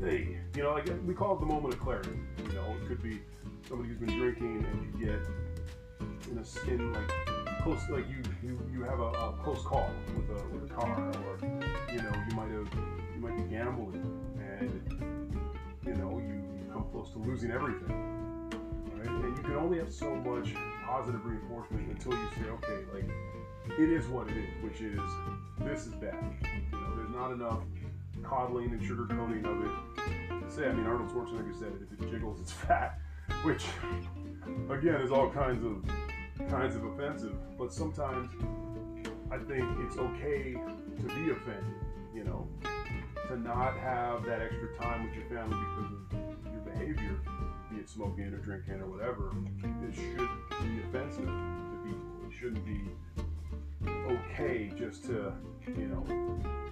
hey, 0.00 0.38
you 0.54 0.62
know, 0.62 0.72
like 0.72 0.88
we 1.06 1.14
call 1.14 1.36
it 1.36 1.40
the 1.40 1.46
moment 1.46 1.74
of 1.74 1.80
clarity. 1.80 2.10
You 2.46 2.52
know, 2.54 2.74
it 2.80 2.86
could 2.86 3.02
be 3.02 3.20
somebody 3.68 3.90
who's 3.90 3.98
been 3.98 4.18
drinking 4.18 4.64
and 4.64 5.00
you 5.00 5.06
get 5.06 5.20
in 6.30 6.38
a 6.38 6.70
in 6.70 6.92
like 6.92 7.10
close 7.62 7.80
like 7.90 8.04
you 8.08 8.22
you, 8.42 8.58
you 8.72 8.82
have 8.82 9.00
a, 9.00 9.08
a 9.08 9.34
close 9.42 9.62
call 9.62 9.90
with 10.16 10.28
a 10.30 10.48
with 10.48 10.70
a 10.70 10.74
car 10.74 11.12
or 11.26 11.38
you 11.92 12.00
know 12.00 12.12
you 12.28 12.36
might 12.36 12.50
have 12.50 12.68
you 13.14 13.20
might 13.20 13.36
be 13.36 13.42
gambling 13.54 14.02
and 14.38 15.32
you 15.84 15.94
know 15.94 16.18
you 16.18 16.57
come 16.72 16.84
close 16.90 17.10
to 17.12 17.18
losing 17.18 17.50
everything 17.50 17.88
right 18.96 19.08
and 19.08 19.36
you 19.36 19.42
can 19.42 19.56
only 19.56 19.78
have 19.78 19.92
so 19.92 20.14
much 20.14 20.54
positive 20.84 21.24
reinforcement 21.24 21.88
until 21.90 22.12
you 22.12 22.28
say 22.36 22.48
okay 22.50 22.84
like 22.92 23.78
it 23.78 23.90
is 23.90 24.06
what 24.08 24.28
it 24.28 24.36
is 24.36 24.62
which 24.62 24.80
is 24.80 25.00
this 25.60 25.86
is 25.86 25.94
bad 25.94 26.16
you 26.42 26.78
know 26.78 26.96
there's 26.96 27.10
not 27.10 27.32
enough 27.32 27.60
coddling 28.22 28.70
and 28.70 28.80
sugarcoating 28.80 29.44
of 29.44 29.64
it 29.64 30.50
say 30.50 30.66
I 30.68 30.72
mean 30.72 30.86
Arnold 30.86 31.10
Schwarzenegger 31.10 31.58
said 31.58 31.72
if 31.80 32.00
it 32.00 32.10
jiggles 32.10 32.40
it's 32.40 32.52
fat 32.52 32.98
which 33.42 33.64
again 34.70 35.00
is 35.00 35.12
all 35.12 35.30
kinds 35.30 35.64
of 35.64 35.84
kinds 36.46 36.76
of 36.76 36.84
offensive. 36.84 37.34
But 37.58 37.72
sometimes 37.72 38.30
I 39.30 39.38
think 39.38 39.64
it's 39.80 39.96
okay 39.96 40.54
to 40.54 41.02
be 41.02 41.30
offended, 41.30 41.74
you 42.14 42.24
know, 42.24 42.48
to 43.28 43.38
not 43.38 43.76
have 43.78 44.24
that 44.24 44.40
extra 44.40 44.74
time 44.76 45.04
with 45.04 45.14
your 45.14 45.24
family 45.24 45.56
because 45.56 45.92
of 45.92 46.27
your 46.58 46.74
behavior, 46.74 47.20
be 47.70 47.78
it 47.78 47.88
smoking 47.88 48.24
or 48.24 48.38
drinking 48.38 48.80
or 48.80 48.86
whatever. 48.86 49.32
It 49.88 49.94
should 49.94 50.28
be 50.62 50.80
offensive 50.88 51.24
to 51.24 51.78
people. 51.84 52.00
It 52.26 52.32
shouldn't 52.38 52.64
be 52.64 52.90
okay 53.86 54.72
just 54.76 55.04
to, 55.04 55.32
you 55.66 55.86
know, 55.86 56.04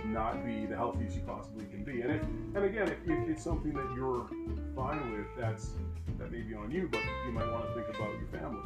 not 0.06 0.44
be 0.44 0.66
the 0.66 0.76
healthiest 0.76 1.16
you 1.16 1.22
possibly 1.22 1.66
can 1.66 1.84
be. 1.84 2.00
And 2.02 2.12
if, 2.12 2.22
and 2.22 2.64
again, 2.64 2.88
if, 2.88 2.98
if 3.04 3.28
it's 3.28 3.44
something 3.44 3.72
that 3.72 3.92
you're 3.94 4.28
fine 4.74 5.12
with, 5.12 5.26
that's 5.38 5.70
that 6.18 6.32
may 6.32 6.40
be 6.40 6.54
on 6.54 6.70
you, 6.70 6.88
but 6.90 7.02
you 7.26 7.32
might 7.32 7.50
want 7.50 7.66
to 7.66 7.74
think 7.74 7.88
about 7.88 8.10
your 8.18 8.40
family, 8.40 8.62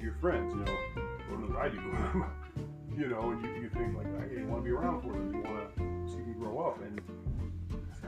your 0.00 0.14
friends, 0.20 0.54
you 0.54 0.60
know, 0.64 1.46
what 1.46 1.60
I 1.60 1.68
do, 1.68 1.76
you 2.96 3.08
know, 3.08 3.30
and 3.30 3.44
you, 3.44 3.62
you 3.62 3.68
think 3.70 3.96
like, 3.96 4.06
hey, 4.30 4.38
you 4.38 4.46
want 4.46 4.62
to 4.62 4.64
be 4.64 4.70
around 4.70 5.02
for 5.02 5.12
them, 5.12 5.34
you 5.34 5.42
want 5.42 5.76
to 5.76 6.10
see 6.10 6.18
them 6.18 6.34
grow 6.38 6.66
up, 6.66 6.80
and 6.80 7.00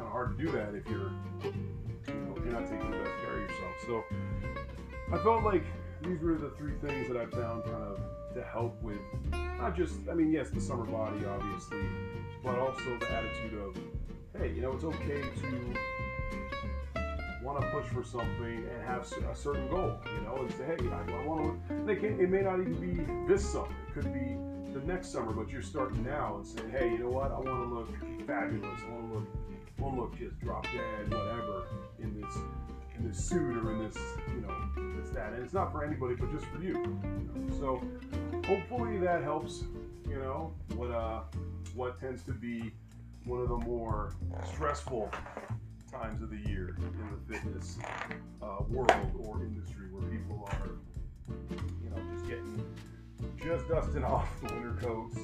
kind 0.00 0.08
of 0.08 0.12
hard 0.12 0.38
to 0.38 0.44
do 0.44 0.50
that 0.52 0.74
if 0.74 0.88
you're, 0.88 1.12
you 1.44 2.20
know, 2.24 2.34
you're 2.36 2.52
not 2.52 2.64
taking 2.64 2.90
the 2.90 2.96
best 2.96 3.10
care 3.22 3.34
of 3.34 3.50
yourself. 3.50 3.74
So 3.86 4.04
I 5.12 5.18
felt 5.18 5.44
like 5.44 5.64
these 6.02 6.20
were 6.20 6.36
the 6.36 6.50
three 6.56 6.72
things 6.80 7.08
that 7.08 7.18
I 7.18 7.26
found 7.26 7.64
kind 7.64 7.76
of 7.76 8.00
to 8.34 8.42
help 8.42 8.80
with 8.82 8.98
not 9.58 9.76
just, 9.76 9.94
I 10.10 10.14
mean, 10.14 10.32
yes, 10.32 10.48
the 10.48 10.60
summer 10.60 10.86
body, 10.86 11.24
obviously, 11.26 11.84
but 12.42 12.58
also 12.58 12.96
the 12.98 13.12
attitude 13.12 13.60
of, 13.60 13.76
hey, 14.38 14.52
you 14.54 14.62
know, 14.62 14.72
it's 14.72 14.84
okay 14.84 15.20
to 15.20 15.74
want 17.42 17.60
to 17.60 17.66
push 17.68 17.86
for 17.86 18.04
something 18.04 18.64
and 18.72 18.82
have 18.86 19.02
a 19.02 19.34
certain 19.34 19.68
goal, 19.68 19.98
you 20.14 20.22
know, 20.22 20.36
and 20.36 20.50
say, 20.52 20.64
hey, 20.64 20.76
I, 20.88 21.26
want 21.26 21.68
to. 21.68 21.84
They 21.84 21.96
can, 21.96 22.18
it 22.20 22.30
may 22.30 22.40
not 22.40 22.60
even 22.60 22.74
be 22.80 23.02
this 23.30 23.44
summer. 23.44 23.68
It 23.88 23.94
could 23.94 24.12
be 24.14 24.36
the 24.72 24.80
next 24.86 25.08
summer, 25.08 25.32
but 25.32 25.50
you're 25.50 25.62
starting 25.62 26.04
now 26.04 26.36
and 26.36 26.46
saying, 26.46 26.70
hey, 26.70 26.90
you 26.90 26.98
know 26.98 27.10
what? 27.10 27.32
I 27.32 27.38
want 27.38 27.46
to 27.46 27.74
look 27.74 28.26
fabulous. 28.26 28.80
I 28.86 28.92
want 28.92 29.12
to 29.12 29.18
look, 29.18 29.28
Look 29.80 30.18
just 30.18 30.38
drop 30.40 30.64
dead, 30.64 31.12
whatever, 31.12 31.66
in 31.98 32.20
this 32.20 32.36
in 32.96 33.08
this 33.08 33.24
suit 33.24 33.56
or 33.56 33.72
in 33.72 33.88
this, 33.88 33.96
you 34.28 34.42
know, 34.42 34.54
this 35.00 35.10
that. 35.10 35.32
And 35.32 35.42
it's 35.42 35.54
not 35.54 35.72
for 35.72 35.84
anybody, 35.84 36.14
but 36.14 36.30
just 36.32 36.44
for 36.46 36.62
you. 36.62 36.74
you 36.74 37.30
know? 37.34 37.58
So 37.58 37.82
hopefully 38.46 38.98
that 38.98 39.22
helps. 39.22 39.64
You 40.06 40.16
know 40.16 40.52
what? 40.74 40.90
Uh, 40.90 41.22
what 41.74 41.98
tends 41.98 42.22
to 42.24 42.32
be 42.32 42.72
one 43.24 43.40
of 43.40 43.48
the 43.48 43.56
more 43.56 44.14
stressful 44.52 45.10
times 45.90 46.22
of 46.22 46.30
the 46.30 46.50
year 46.50 46.76
in 46.76 47.26
the 47.26 47.34
fitness 47.34 47.78
uh, 48.42 48.58
world 48.68 49.12
or 49.18 49.42
industry 49.42 49.86
where 49.90 50.08
people 50.10 50.48
are, 50.52 50.70
you 51.82 51.90
know, 51.90 52.02
just 52.12 52.26
getting, 52.28 52.64
just 53.42 53.68
dusting 53.68 54.04
off 54.14 54.28
the 54.40 54.52
winter 54.54 54.76
coats 54.80 55.18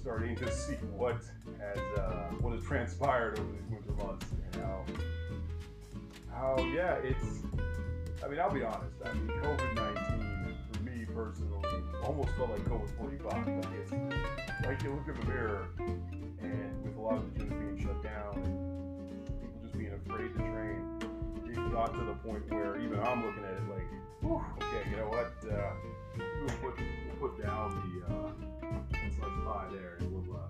starting 0.00 0.34
to 0.36 0.50
see 0.50 0.74
what 0.96 1.20
has, 1.60 1.78
uh, 1.98 2.30
what 2.40 2.54
has 2.54 2.64
transpired 2.64 3.38
over 3.38 3.52
these 3.52 3.70
winter 3.70 3.92
months 4.04 4.26
and 4.32 4.62
how, 4.62 4.84
how, 6.32 6.56
yeah, 6.74 6.94
it's, 7.02 7.42
I 8.24 8.28
mean, 8.28 8.40
I'll 8.40 8.52
be 8.52 8.62
honest, 8.62 8.96
I 9.04 9.12
mean, 9.12 9.28
COVID 9.28 9.74
19 9.74 10.56
for 10.72 10.82
me 10.82 11.04
personally 11.14 11.60
almost 12.02 12.30
felt 12.30 12.50
like 12.50 12.64
COVID 12.64 12.96
45. 12.96 13.46
Like 13.46 13.66
it's 13.82 13.92
like 14.64 14.82
you 14.82 14.94
look 14.94 15.06
in 15.06 15.20
the 15.20 15.26
mirror 15.26 15.68
and 15.78 16.82
with 16.82 16.96
a 16.96 17.00
lot 17.00 17.16
of 17.16 17.34
the 17.34 17.40
gyms 17.40 17.50
being 17.50 17.86
shut 17.86 18.02
down 18.02 18.36
and 18.36 19.26
people 19.42 19.60
just 19.62 19.76
being 19.76 19.92
afraid 19.92 20.32
to 20.32 20.38
train. 20.38 20.98
It 21.46 21.72
got 21.72 21.92
to 21.92 22.04
the 22.04 22.14
point 22.14 22.50
where 22.50 22.80
even 22.80 23.00
I'm 23.00 23.24
looking 23.24 23.44
at 23.44 23.52
it 23.52 23.68
like, 23.68 24.40
okay, 24.62 24.90
you 24.90 24.96
know 24.96 25.08
what? 25.08 25.32
Uh, 25.44 25.72
we'll 26.16 26.56
put 26.70 26.80
we'll 26.80 27.28
put 27.28 27.42
down 27.42 28.02
the 28.08 28.14
uh, 28.14 28.59
by 29.50 29.66
there 29.72 29.96
and 29.98 30.12
we'll 30.12 30.36
uh, 30.36 30.40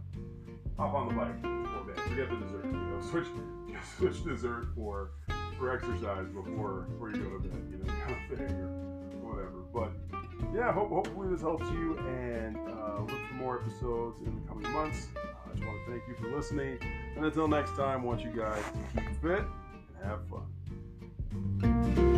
hop 0.77 0.95
on 0.95 1.09
the 1.09 1.15
bike 1.15 1.41
for 1.43 1.81
a 1.81 1.85
bit. 1.85 1.99
Forget 2.01 2.29
the 2.29 2.37
dessert. 2.37 2.65
You 2.67 2.73
know, 2.73 3.01
switch 3.11 3.27
you 3.67 3.75
know, 3.75 3.81
switch 3.97 4.25
dessert 4.25 4.69
for 4.75 5.13
for 5.59 5.75
exercise 5.75 6.27
before 6.29 6.87
before 6.91 7.11
you 7.11 7.23
go 7.23 7.31
to 7.31 7.49
bed. 7.49 7.63
You 7.71 7.79
know, 7.79 7.93
kind 8.05 8.17
of 8.31 8.39
thing 8.39 8.57
or 8.57 8.69
whatever. 9.23 9.61
But 9.73 9.93
yeah, 10.55 10.73
hope, 10.73 10.91
hopefully 10.91 11.29
this 11.31 11.41
helps 11.41 11.65
you 11.71 11.99
and 11.99 12.57
uh, 12.57 13.01
look 13.01 13.11
for 13.29 13.35
more 13.35 13.61
episodes 13.61 14.19
in 14.27 14.35
the 14.35 14.49
coming 14.49 14.71
months. 14.73 15.07
I 15.17 15.55
just 15.55 15.67
want 15.67 15.79
to 15.87 15.93
thank 15.93 16.03
you 16.09 16.15
for 16.15 16.35
listening. 16.37 16.79
And 17.17 17.25
until 17.25 17.49
next 17.49 17.71
time, 17.77 18.03
I 18.03 18.05
want 18.05 18.21
you 18.21 18.31
guys 18.31 18.63
to 18.65 19.01
keep 19.01 19.23
fit 19.23 19.45
and 19.99 20.05
have 20.05 20.21
fun. 20.29 22.10